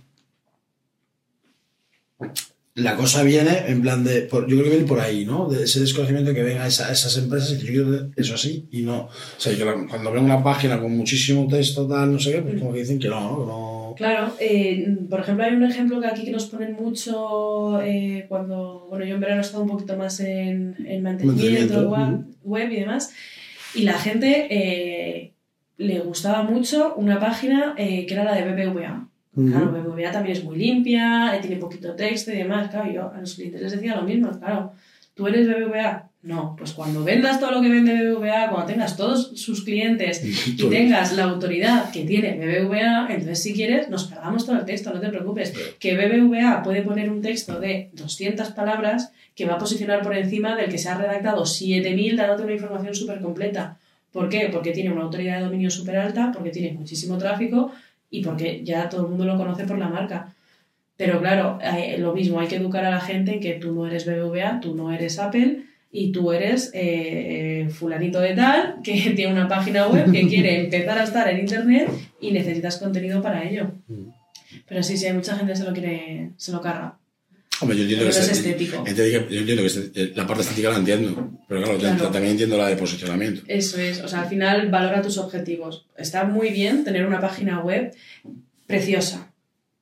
[2.75, 5.49] la cosa viene en plan de, por- yo creo que viene por ahí, ¿no?
[5.49, 8.67] De ese desconocimiento que ven a, esa- esas empresas y que yo quiero eso así
[8.71, 9.03] y no.
[9.03, 12.59] O sea, yo cuando veo una página con muchísimo texto, tal, no sé qué, pues
[12.59, 13.78] como que dicen que no, ¿no?
[13.99, 18.87] Claro, eh, por ejemplo, hay un ejemplo que aquí que nos ponen mucho eh, cuando,
[18.89, 22.71] bueno, yo en verano he estado un poquito más en, en mantenimiento, Mantenimiento, web, web
[22.71, 23.13] y demás,
[23.75, 25.33] y la gente eh,
[25.75, 29.09] le gustaba mucho una página eh, que era la de BBVA.
[29.35, 32.69] Claro, BBVA también es muy limpia, eh, tiene poquito texto y demás.
[32.69, 34.71] Claro, yo a los clientes les decía lo mismo, claro.
[35.13, 36.08] ¿Tú eres BBVA?
[36.21, 40.69] No, pues cuando vendas todo lo que vende BBVA, cuando tengas todos sus clientes y
[40.69, 44.99] tengas la autoridad que tiene BBVA, entonces si quieres nos cargamos todo el texto, no
[44.99, 45.53] te preocupes.
[45.79, 50.57] Que BBVA puede poner un texto de 200 palabras que va a posicionar por encima
[50.57, 53.77] del que se ha redactado 7000 dándote una información súper completa.
[54.11, 54.49] ¿Por qué?
[54.51, 57.71] Porque tiene una autoridad de dominio súper alta, porque tiene muchísimo tráfico
[58.09, 60.33] y porque ya todo el mundo lo conoce por la marca.
[60.97, 63.87] Pero claro, eh, lo mismo, hay que educar a la gente en que tú no
[63.87, 69.33] eres BBVA, tú no eres Apple y tú eres eh, fulanito de tal que tiene
[69.33, 71.89] una página web que quiere empezar a estar en internet
[72.21, 73.71] y necesitas contenido para ello.
[73.87, 74.09] Mm.
[74.67, 76.97] Pero sí, sí, hay mucha gente que se lo quiere, se lo carga.
[77.61, 78.85] Hombre, yo entiendo que, es estético.
[78.85, 78.91] yo
[79.39, 82.03] entiendo que este- la parte estética la entiendo, pero claro, Claro.
[82.09, 83.41] también entiendo la de posicionamiento.
[83.47, 85.85] Eso es, o sea, al final valora tus objetivos.
[85.97, 87.93] Está muy bien tener una página web
[88.65, 89.28] preciosa,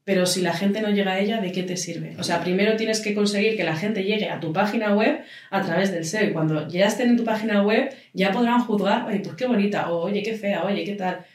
[0.07, 2.15] pero si la gente no llega a ella, ¿de qué te sirve?
[2.17, 5.19] O sea, primero tienes que conseguir que la gente llegue a tu página web
[5.51, 9.05] a través del SEO y cuando ya estén en tu página web ya podrán juzgar,
[9.05, 11.25] oye, pues qué bonita, o oye, qué fea, oye, qué tal.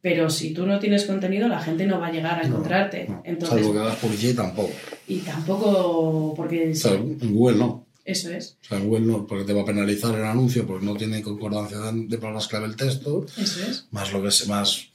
[0.00, 3.06] Pero si tú no tienes contenido, la gente no va a llegar a encontrarte.
[3.08, 4.72] No, Entonces, Salvo que hagas publicidad tampoco.
[5.06, 7.86] y tampoco, porque O sea, en Google no.
[8.04, 10.84] eso es, O sea, en Google no, porque te va a penalizar el anuncio porque
[10.84, 13.86] no tiene concordancia de de palabras clave el texto, eso es.
[13.92, 14.90] más lo que es más.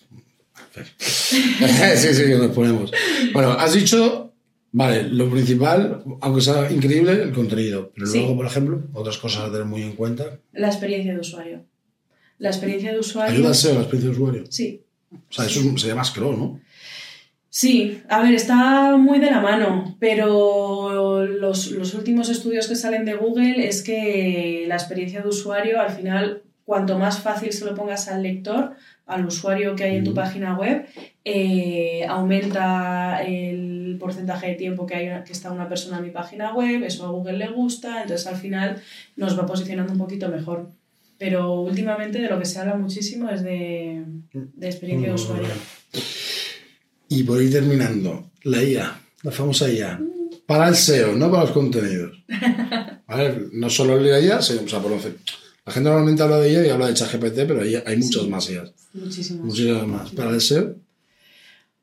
[0.98, 2.92] sí, sí, que nos ponemos.
[3.34, 4.34] Bueno, has dicho,
[4.72, 7.92] vale, lo principal, aunque sea increíble, el contenido.
[7.94, 8.20] Pero Sí.
[8.20, 10.40] luego, por ejemplo, otras cosas a tener muy en cuenta.
[10.54, 11.66] La experiencia de usuario.
[12.40, 13.34] La experiencia de usuario...
[13.36, 14.44] Ayuda SEO, a la experiencia de usuario.
[14.50, 16.60] Sí, O sea, eso es- se llama scroll, ¿no?
[17.50, 23.06] Sí, a ver, está muy de la mano, pero los, los últimos estudios que salen
[23.06, 27.76] de Google es que la experiencia de usuario, al final, cuanto más fácil se lo
[27.76, 28.74] pongas al lector,
[29.06, 30.86] al usuario que hay en tu página web,
[31.26, 36.54] eh, aumenta el porcentaje de tiempo que, hay que está una persona en mi página
[36.54, 38.82] web, eso a Google le gusta, entonces al final
[39.16, 40.70] nos va posicionando un poquito mejor.
[41.18, 45.48] Pero últimamente de lo que se habla muchísimo es de, de experiencia de usuario.
[47.08, 50.00] Y por ir terminando, la IA, la famosa IA,
[50.46, 52.24] para el SEO, no para los contenidos.
[53.08, 53.48] ¿Vale?
[53.54, 54.98] No solo la IA, sino, o sea, por lo
[55.66, 58.30] la gente normalmente habla de IA y habla de ChatGPT, pero hay, hay muchas Sí.
[58.30, 59.46] más IAs, Muchísimas.
[59.46, 60.12] muchísimas más.
[60.12, 60.76] Para el SEO,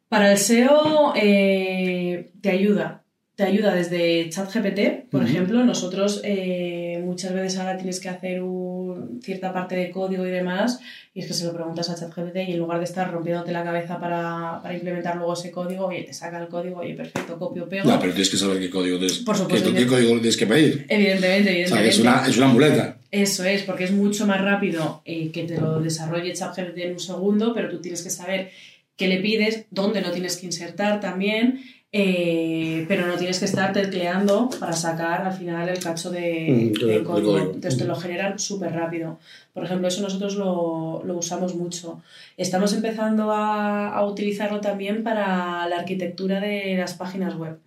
[0.08, 3.02] Para el SEO eh, te ayuda.
[3.36, 5.64] Te ayuda desde ChatGPT, por ejemplo.
[5.64, 10.78] Nosotros eh, muchas veces ahora tienes que hacer un- cierta parte de código y demás,
[11.14, 13.64] y es que se lo preguntas a ChatGPT y en lugar de estar rompiéndote la
[13.64, 17.66] cabeza para, para implementar luego ese código, oye, te saca el código, oye, perfecto, copio,
[17.66, 17.88] pego.
[17.88, 20.84] no, pero tienes que saber qué código tienes, Por supuesto qué, código tienes que pedir.
[20.88, 21.68] Evidentemente, O evidentemente.
[21.72, 22.96] sea, que es una, es una muleta.
[23.11, 27.00] Eso es, porque es mucho más rápido eh, que te lo desarrolle ChatGPT en un
[27.00, 28.50] segundo, pero tú tienes que saber
[28.96, 31.61] qué le pides, dónde lo tienes que insertar también,
[31.92, 36.86] eh, pero no tienes que estar tecleando para sacar al final el cacho de, Mm,
[36.86, 37.36] de de código.
[37.38, 39.18] Entonces te lo generan súper rápido.
[39.52, 42.00] Por ejemplo, eso nosotros lo, lo usamos mucho.
[42.36, 47.58] Estamos empezando a, a utilizarlo también para la arquitectura de las páginas web.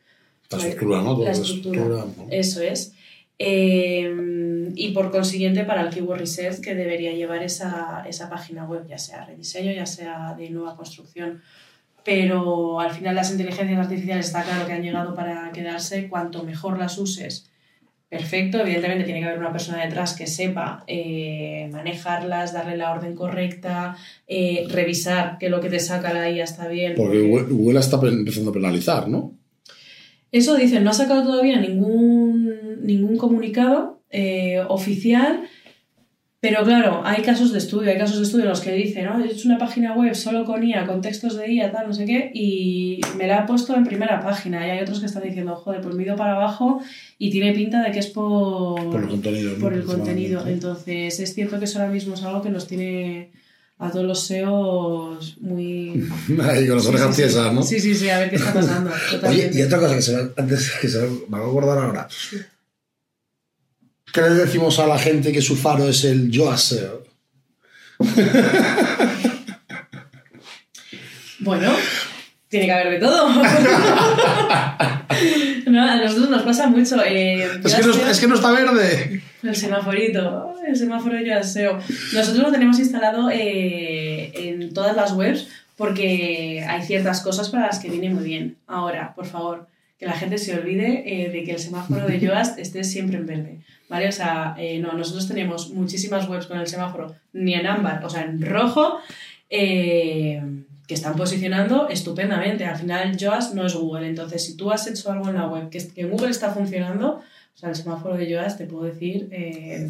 [0.50, 1.16] La estructura, ¿no?
[1.16, 1.82] Toda La la estructura.
[1.82, 2.32] estructura, ¿no?
[2.32, 2.94] Eso es.
[3.40, 8.86] Eh, y por consiguiente para el Keyword Research que debería llevar esa, esa página web,
[8.88, 11.42] ya sea rediseño, ya sea de nueva construcción.
[12.06, 16.10] Pero al final las inteligencias artificiales está claro que han llegado para quedarse.
[16.10, 17.50] Cuanto mejor las uses,
[18.10, 18.60] perfecto.
[18.60, 23.96] Evidentemente tiene que haber una persona detrás que sepa eh, manejarlas, darle la orden correcta,
[24.28, 26.96] eh, revisar que lo que te saca la IA está bien.
[26.96, 29.34] Porque Google, Google está pe- empezando a penalizar, ¿no?
[30.32, 32.33] Eso dicen, no ha sacado todavía ningún,
[32.84, 35.42] ningún comunicado eh, oficial,
[36.40, 39.24] pero claro, hay casos de estudio, hay casos de estudio en los que dicen, ¿no?
[39.24, 42.06] he hecho una página web solo con IA, con textos de IA, tal, no sé
[42.06, 45.56] qué, y me la ha puesto en primera página, y hay otros que están diciendo,
[45.56, 46.82] joder, pues me ido para abajo
[47.18, 49.56] y tiene pinta de que es por, Por el contenido.
[49.58, 50.46] por el contenido.
[50.46, 53.32] Entonces, es cierto que eso ahora mismo es algo que nos tiene
[53.78, 55.92] a todos los SEOs muy...
[56.44, 57.64] Ahí con las Sí, orejas sí, tiesas, ¿no?
[57.64, 58.92] Sí, sí, sí, a ver qué está pasando.
[59.30, 61.78] Oye, y otra cosa que se me, antes que se me, me va a acordar
[61.78, 62.08] ahora.
[64.14, 67.03] ¿Qué le decimos a la gente que su faro es el yo aseo?
[71.39, 71.72] Bueno,
[72.47, 73.28] tiene que haber de todo.
[75.68, 77.03] no, a nosotros nos pasa mucho.
[77.03, 79.22] eh, Es yo que, no, aseo- es que no está verde.
[79.41, 81.80] El semaforito, el semáforo yo aseo.
[82.14, 87.80] Nosotros lo tenemos instalado eh, en todas las webs porque hay ciertas cosas para las
[87.80, 88.57] que viene muy bien.
[88.68, 89.68] Ahora, por favor,
[90.04, 93.26] que la gente se olvide eh, de que el semáforo de Yoast esté siempre en
[93.26, 93.60] verde.
[93.88, 94.10] ¿Vale?
[94.10, 98.10] O sea, eh, no, nosotros tenemos muchísimas webs con el semáforo ni en ámbar, o
[98.10, 98.97] sea, en rojo,
[99.49, 100.41] eh,
[100.88, 102.66] que están posicionando estupendamente.
[102.66, 104.08] Al final, Yoast no es Google.
[104.08, 107.22] Entonces, si tú has hecho algo en la web que, que Google está funcionando,
[107.54, 109.30] o sea, el semáforo de Yoast te puedo decir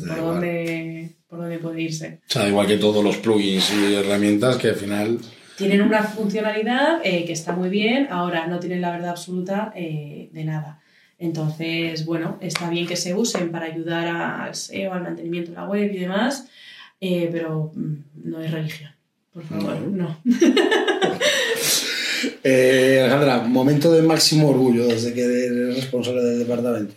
[0.07, 2.19] por, dónde, por dónde puede irse.
[2.27, 5.19] O sea, igual que todos los plugins y herramientas que al final
[5.57, 10.29] tienen una funcionalidad eh, que está muy bien, ahora no tienen la verdad absoluta eh,
[10.31, 10.81] de nada.
[11.19, 15.67] Entonces, bueno, está bien que se usen para ayudar al SEO, al mantenimiento de la
[15.67, 16.47] web y demás,
[16.99, 17.93] eh, pero mm,
[18.25, 18.91] no es religión.
[19.31, 20.17] Por favor, no.
[22.43, 26.93] Alejandra, momento de máximo orgullo desde que eres responsable del departamento.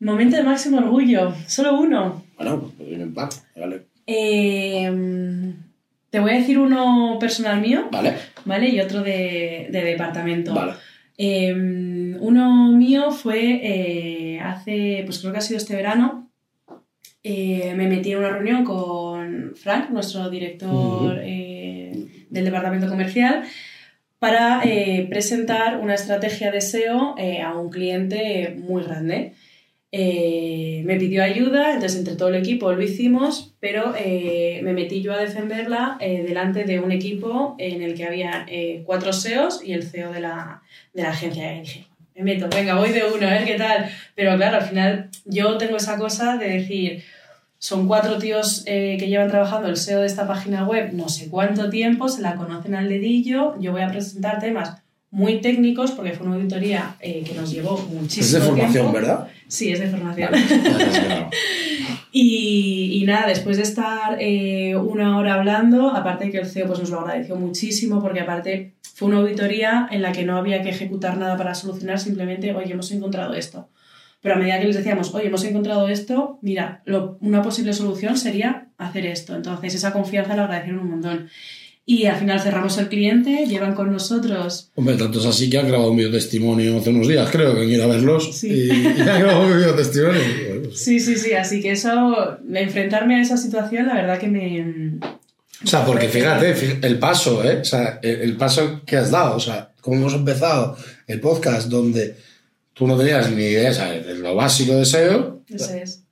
[0.00, 2.24] Momento de máximo orgullo, solo uno.
[2.36, 3.86] Bueno, pues en par, vale.
[4.06, 4.90] Eh,
[6.10, 7.88] te voy a decir uno personal mío.
[7.90, 8.14] Vale.
[8.44, 8.68] ¿Vale?
[8.68, 10.54] Y otro de, de departamento.
[10.54, 10.72] Vale.
[11.20, 16.30] Eh, uno mío fue eh, hace, pues creo que ha sido este verano.
[17.24, 23.42] Eh, me metí en una reunión con Frank, nuestro director eh, del departamento comercial,
[24.20, 24.62] para
[25.08, 29.34] presentar una estrategia de SEO a un cliente muy grande.
[29.90, 35.00] Eh, me pidió ayuda, entonces entre todo el equipo lo hicimos, pero eh, me metí
[35.00, 39.62] yo a defenderla eh, delante de un equipo en el que había eh, cuatro SEOs
[39.64, 40.62] y el CEO de la,
[40.92, 41.56] de la agencia.
[41.56, 41.86] Y dije,
[42.16, 43.88] me meto, venga, voy de uno, a ver qué tal.
[44.14, 47.02] Pero claro, al final yo tengo esa cosa de decir,
[47.58, 51.28] son cuatro tíos eh, que llevan trabajando el SEO de esta página web no sé
[51.30, 56.12] cuánto tiempo, se la conocen al dedillo, yo voy a presentar temas muy técnicos porque
[56.12, 58.92] fue una auditoría eh, que nos llevó muchísimo Es de formación, tiempo.
[58.92, 59.28] ¿verdad?
[59.48, 60.30] Sí, es de formación.
[60.30, 61.30] Claro.
[62.10, 66.78] Y, y nada, después de estar eh, una hora hablando, aparte que el CEO pues,
[66.80, 70.70] nos lo agradeció muchísimo, porque aparte fue una auditoría en la que no había que
[70.70, 73.68] ejecutar nada para solucionar, simplemente, oye, hemos encontrado esto.
[74.22, 78.16] Pero a medida que les decíamos, oye, hemos encontrado esto, mira, lo- una posible solución
[78.16, 79.36] sería hacer esto.
[79.36, 81.28] Entonces, esa confianza la agradecieron un montón.
[81.90, 85.68] Y al final cerramos el cliente, llevan con nosotros Hombre, tanto es así que han
[85.68, 88.36] grabado un video testimonio hace unos días, creo, que han ido a verlos.
[88.36, 88.48] Sí.
[88.48, 90.20] Y, y han grabado un video testimonio.
[90.64, 94.98] Pues- Sí, sí, sí, así que eso, enfrentarme a esa situación, la verdad que me...
[95.64, 97.60] O sea, porque fíjate, fí- el paso, ¿eh?
[97.62, 100.76] O sea, el, el paso que has dado, o sea, como hemos empezado
[101.06, 102.16] el podcast donde
[102.74, 104.06] tú no tenías ni idea, ¿sabes?
[104.06, 106.02] De lo básico de SEO, Eso es.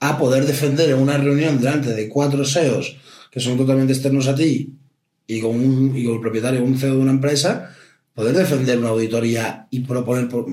[0.00, 2.96] a poder defender en una reunión delante de cuatro SEOs
[3.30, 4.74] que son totalmente externos a ti
[5.30, 7.76] y con, un, y con el propietario, un CEO de una empresa,
[8.14, 10.44] poder defender una auditoría y proponer por,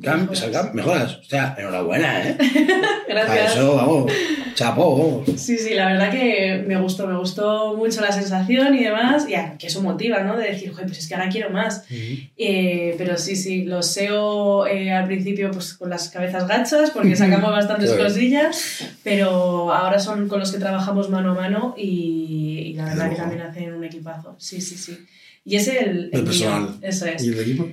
[0.00, 1.16] cam- o sea, cam- mejoras.
[1.18, 2.36] O sea, enhorabuena, ¿eh?
[2.38, 3.52] A Gracias.
[3.56, 4.12] eso, vamos,
[4.54, 5.24] chapo.
[5.36, 9.34] Sí, sí, la verdad que me gustó, me gustó mucho la sensación y demás, y
[9.34, 10.36] a- que eso motiva, ¿no?
[10.36, 11.84] De decir, joder, pues es que ahora quiero más.
[11.90, 17.16] Eh, pero sí, sí, los SEO eh, al principio pues con las cabezas gachas, porque
[17.16, 22.74] sacamos bastantes cosillas, pero ahora son con los que trabajamos mano a mano y, y
[22.74, 24.36] la verdad que también hacen un equipazo.
[24.38, 24.96] Sí, sí, sí.
[25.42, 26.68] Y es el, El mío, personal.
[26.90, 27.24] Eso es.
[27.24, 27.68] ¿Y el equipo?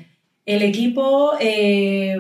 [0.46, 2.16] El equipo eh,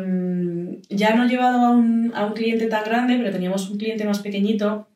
[0.90, 4.20] ya no llevado a un, a un cliente tan grande, pero teníamos un cliente más
[4.20, 4.88] pequeñito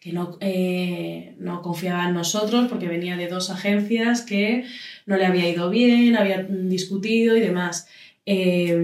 [0.00, 4.64] que no, eh, no confiaba en nosotros porque venía de dos agencias que
[5.06, 7.86] no le había ido bien, habían discutido y demás.
[8.26, 8.74] Eh,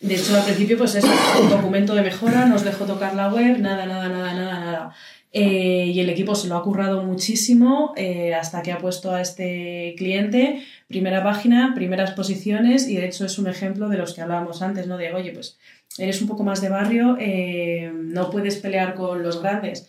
[0.00, 1.08] de hecho, al principio, pues eso,
[1.42, 4.94] un documento de mejora, nos dejó tocar la web, nada, nada, nada, nada, nada.
[5.32, 9.20] Eh, y el equipo se lo ha currado muchísimo eh, hasta que ha puesto a
[9.20, 14.22] este cliente primera página, primeras posiciones y de hecho es un ejemplo de los que
[14.22, 14.96] hablábamos antes, ¿no?
[14.98, 15.56] De, oye, pues
[15.96, 19.88] eres un poco más de barrio, eh, no puedes pelear con los grandes.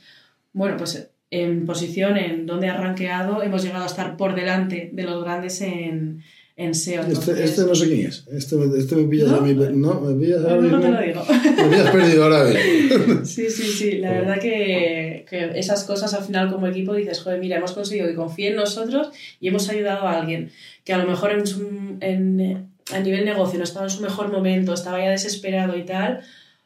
[0.54, 5.04] Bueno, pues en posición, en donde ha rankeado, hemos llegado a estar por delante de
[5.04, 6.22] los grandes en,
[6.64, 7.02] en SEO.
[7.02, 8.26] Este, entonces- este no sé quién es.
[8.32, 9.38] Este, este me pillas ¿No?
[9.38, 9.54] a mí.
[9.54, 10.82] No, me pillas ahora Luego mismo.
[10.82, 11.26] te lo digo.
[11.58, 13.22] Me pillas perdido ahora mismo.
[13.26, 13.92] Sí, sí, sí.
[13.98, 18.08] La verdad que, que esas cosas al final como equipo dices, joder, mira, hemos conseguido
[18.08, 19.10] que confíe en nosotros
[19.40, 20.52] y hemos ayudado a alguien
[20.84, 24.32] que a lo mejor en su- en, a nivel negocio no estaba en su mejor
[24.32, 26.22] momento, estaba ya desesperado y tal.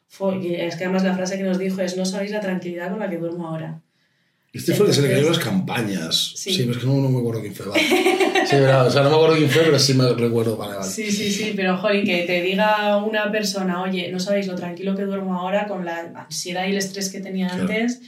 [0.08, 2.90] Fue, y es que además la frase que nos dijo es, no sabéis la tranquilidad
[2.90, 3.82] con la que duermo ahora.
[4.56, 6.32] Este fue el que se le cayó las campañas.
[6.36, 6.54] Sí.
[6.54, 7.68] Sí, pero es que no, no me acuerdo quién fue.
[7.68, 7.84] Vale.
[8.46, 8.86] Sí, verdad.
[8.88, 10.56] O sea, no me acuerdo quién fue, pero sí me recuerdo.
[10.56, 10.90] Vale, vale.
[10.90, 14.96] Sí, sí, sí, pero joder, que te diga una persona, oye, no sabéis lo tranquilo
[14.96, 17.64] que duermo ahora con la ansiedad y el estrés que tenía Claro.
[17.64, 18.02] antes,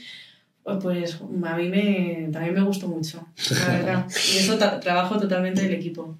[0.80, 4.06] pues a mí me, también me gustó mucho, la verdad.
[4.32, 6.18] Y eso trabajo totalmente del equipo.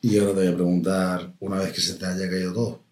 [0.00, 2.86] Y ahora te voy a preguntar, una vez que se te haya caído todo,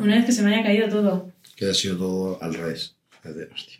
[0.00, 1.30] Una vez que se me haya caído todo,
[1.60, 2.96] que haya sido todo al revés.
[3.10, 3.76] Fíjate, hostia.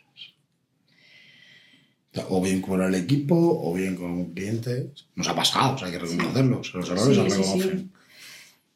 [2.29, 4.91] O bien con el equipo, o bien con un cliente.
[5.15, 6.61] Nos ha pasado, o sea, hay que reconocerlo.
[6.75, 7.79] Los errores Sí, se sí, reconocen.
[7.79, 7.89] sí.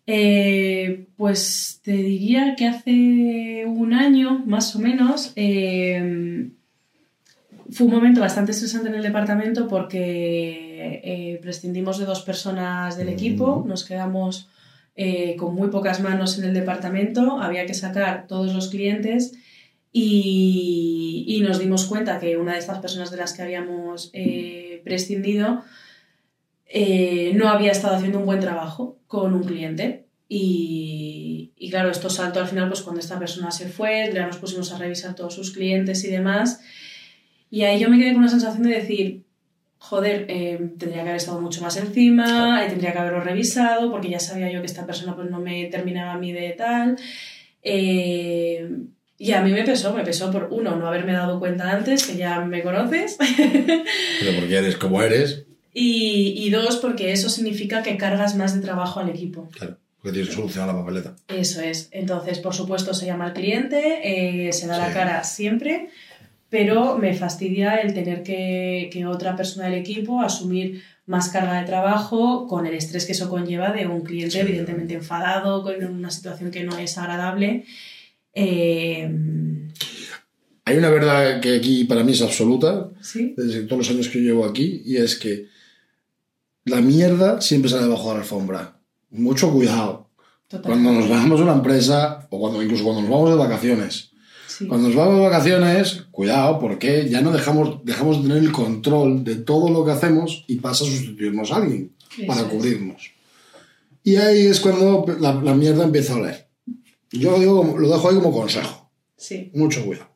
[0.07, 6.51] Eh, pues te diría que hace un año, más o menos, eh,
[7.71, 13.09] fue un momento bastante estresante en el departamento porque eh, prescindimos de dos personas del
[13.11, 14.49] equipo, nos quedamos
[14.97, 19.33] eh, con muy pocas manos en el departamento, había que sacar todos los clientes
[19.93, 25.63] y, nos dimos cuenta que una de estas personas de las que habíamos eh, prescindido
[26.67, 30.07] eh, no había estado haciendo un buen trabajo con un cliente.
[30.27, 34.39] Y, y claro, esto saltó al final pues cuando esta persona se fue, ya nos
[34.39, 36.61] pusimos a revisar todos sus clientes y demás.
[37.51, 39.24] Y ahí yo me quedé con una sensación de decir,
[39.89, 44.09] joder, eh, tendría que haber estado mucho más encima, eh, tendría que haberlo revisado, porque
[44.11, 46.97] ya sabía yo que esta persona pues no me terminaba a mí de tal.
[47.63, 48.69] Eh,
[49.19, 52.17] y a mí me pesó, me pesó por uno, no haberme dado cuenta antes, que
[52.17, 53.17] ya me conoces.
[53.37, 58.61] Pero porque eres como eres, Y, y dos, porque eso significa que cargas más de
[58.61, 59.49] trabajo al equipo.
[59.51, 61.17] claro, porque tienes que solucionar la papeleta.
[61.29, 61.89] Eso es.
[61.93, 64.01] Entonces, por supuesto, se llama al cliente,
[64.49, 64.95] eh, se da la Sí.
[64.95, 65.89] cara siempre,
[66.55, 71.67] pero me fastidia el tener que, que otra persona del equipo asumir más carga de
[71.67, 76.53] trabajo con el estrés que eso conlleva de un cliente evidentemente enfadado, con una situación
[76.53, 77.65] que no es agradable.
[78.33, 79.11] Eh,
[80.65, 84.21] Hay una verdad que aquí para mí es absoluta, sí, desde todos los años que
[84.21, 85.49] llevo aquí, y es que
[86.67, 88.77] la mierda siempre sale debajo de la alfombra.
[89.11, 90.09] Mucho cuidado.
[90.63, 94.14] Cuando nos vamos a una empresa, o cuando incluso cuando nos vamos de vacaciones.
[94.57, 94.67] Sí.
[94.67, 99.25] Cuando nos vamos de vacaciones, cuidado, porque ya no dejamos, dejamos de tener el control
[99.25, 102.47] de todo lo que hacemos y pasa a sustituirnos a alguien Eso para es.
[102.47, 103.11] cubrirnos.
[104.05, 106.47] Y ahí es cuando la, la mierda empieza a oler.
[107.11, 108.91] Yo lo, digo lo dejo ahí como consejo.
[109.17, 109.51] Sí.
[109.55, 110.11] Mucho cuidado.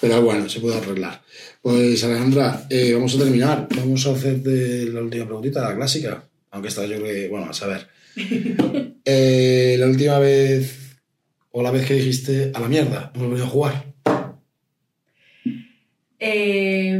[0.00, 1.22] Pero bueno, se puede arreglar.
[1.62, 3.68] Pues Alejandra, eh, vamos a terminar.
[3.74, 6.24] Vamos a hacerte la última preguntita, la clásica.
[6.50, 7.88] Aunque esta yo creo que, bueno, a saber.
[9.06, 10.83] Eh, la última vez,
[11.56, 13.84] o la vez que dijiste a la mierda, hemos venido a jugar.
[16.18, 16.98] Eh,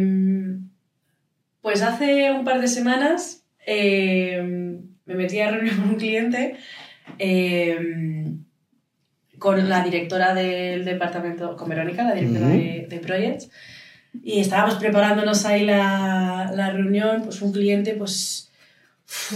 [1.60, 4.40] pues hace un par de semanas eh,
[5.06, 6.54] me metí a reunión con un cliente,
[7.18, 7.76] eh,
[9.40, 13.50] con la directora del departamento, con Verónica, la directora de, de Projects,
[14.22, 18.52] y estábamos preparándonos ahí la, la reunión, pues un cliente pues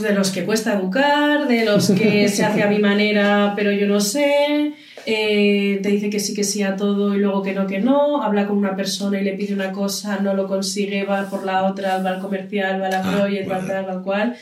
[0.00, 3.88] de los que cuesta educar, de los que se hace a mi manera pero yo
[3.88, 4.74] no sé,
[5.11, 8.22] eh, te dice que sí que sí a todo y luego que no que no,
[8.22, 11.64] habla con una persona y le pide una cosa, no lo consigue, va por la
[11.64, 14.36] otra, va al comercial, va a la Ah, project, va al tal, cual.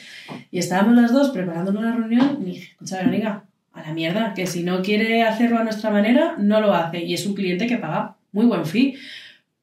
[0.50, 4.48] Y estábamos las dos preparándonos la reunión y dije, escucha Verónica, a la mierda, que
[4.48, 7.04] si no quiere hacerlo a nuestra manera, no lo hace.
[7.04, 8.96] Y es un cliente que paga muy buen fee.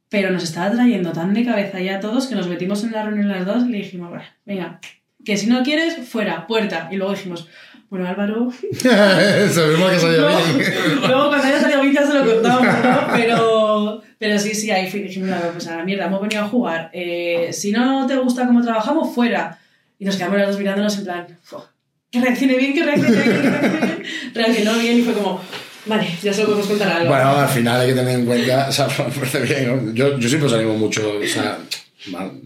[0.07, 3.03] Pero nos estaba trayendo tan de cabeza ya a todos que nos metimos en la
[3.03, 4.79] reunión las dos y le dijimos, "Bueno, venga,
[5.25, 6.87] que si no quieres, fuera, puerta.
[6.91, 7.49] Y luego dijimos,
[7.93, 8.49] bueno, Álvaro,
[8.81, 10.27] Sabemos que salió no.
[10.35, 10.71] bien.
[11.07, 13.07] luego cuando haya salido bien ya se lo contamos, ¿no?
[13.15, 16.89] Pero, pero sí, sí, ahí dijimos, "Bueno, pues a la mierda, hemos venido a jugar.
[16.91, 19.59] Eh, si no te gusta cómo trabajamos, fuera.
[19.99, 21.69] Y nos quedamos las dos mirándonos en plan, "Fua,
[22.09, 24.03] que reaccione bien, que reaccione bien, que reaccione bien.
[24.33, 25.39] Reaccionó bien y fue como,
[25.85, 27.09] vale, ya se lo podemos contar a Álvaro.
[27.09, 29.67] Bueno, al final hay que tener en cuenta, o sea, me parece bien.
[29.87, 29.93] ¿no?
[29.93, 31.59] Yo, yo siempre os animo mucho, o sea,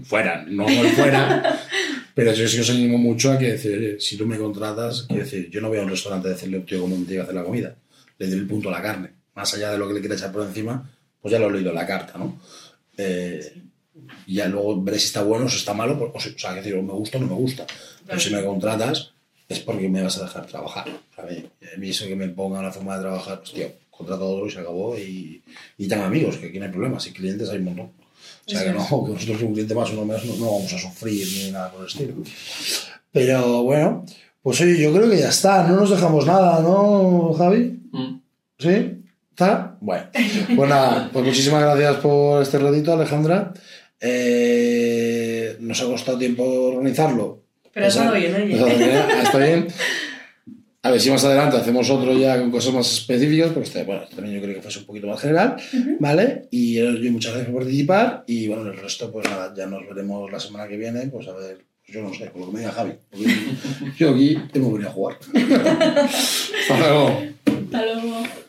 [0.03, 1.57] fuera, no fuera,
[2.17, 5.23] pero yo sí os animo mucho a que decir, oye, si tú me contratas, quiero
[5.23, 7.35] decir, yo no voy a un restaurante a decirle tío cómo me tiene que hacer
[7.35, 7.75] la comida,
[8.17, 10.31] le doy el punto a la carne, más allá de lo que le quiera echar
[10.31, 10.73] por encima,
[11.21, 12.39] pues ya lo he leído en la carta, ¿no?
[12.97, 13.61] Eh,
[14.25, 16.53] y ya luego veré si está bueno o si está malo, o, si- o sea,
[16.53, 17.65] decir, o me gusta o no me gusta.
[18.05, 19.11] Pero si me contratas,
[19.49, 20.87] es porque me vas a dejar trabajar.
[21.17, 24.47] A mí eso que me ponga una forma de trabajar, pues tío, contrata a otro
[24.47, 24.97] y se acabó.
[24.97, 25.41] Y,
[25.77, 27.91] y tengo amigos, que aquí no hay problemas, y clientes hay un montón.
[28.47, 30.77] O sea, que, no, que nosotros un cliente más, uno menos, no, no vamos a
[30.77, 32.15] sufrir ni nada por el estilo.
[33.11, 34.05] Pero bueno,
[34.41, 37.79] pues oye, yo creo que ya está, no nos dejamos nada, ¿no, Javi?
[37.91, 38.21] Mm.
[38.57, 39.03] ¿Sí?
[39.31, 39.75] ¿Está?
[39.81, 40.05] Bueno,
[40.55, 43.53] pues nada, pues muchísimas gracias por este ratito, Alejandra.
[43.99, 47.43] Eh, nos ha costado tiempo organizarlo.
[47.73, 48.45] Pero ha estado bien, oye.
[48.45, 49.67] bien, está bien.
[50.87, 54.03] A ver si más adelante hacemos otro ya con cosas más específicas, pero este, bueno,
[54.15, 55.57] también yo creo que fuese un poquito más general,
[55.99, 56.47] ¿vale?
[56.49, 60.31] Y yo muchas gracias por participar y bueno, el resto, pues nada, ya nos veremos
[60.31, 62.59] la semana que viene, pues a ver, pues yo no sé, con lo que me
[62.59, 62.93] diga Javi.
[63.11, 63.25] porque
[63.97, 65.17] yo aquí hemos venido a jugar.
[65.35, 67.21] Hasta luego.
[67.65, 68.46] Hasta luego.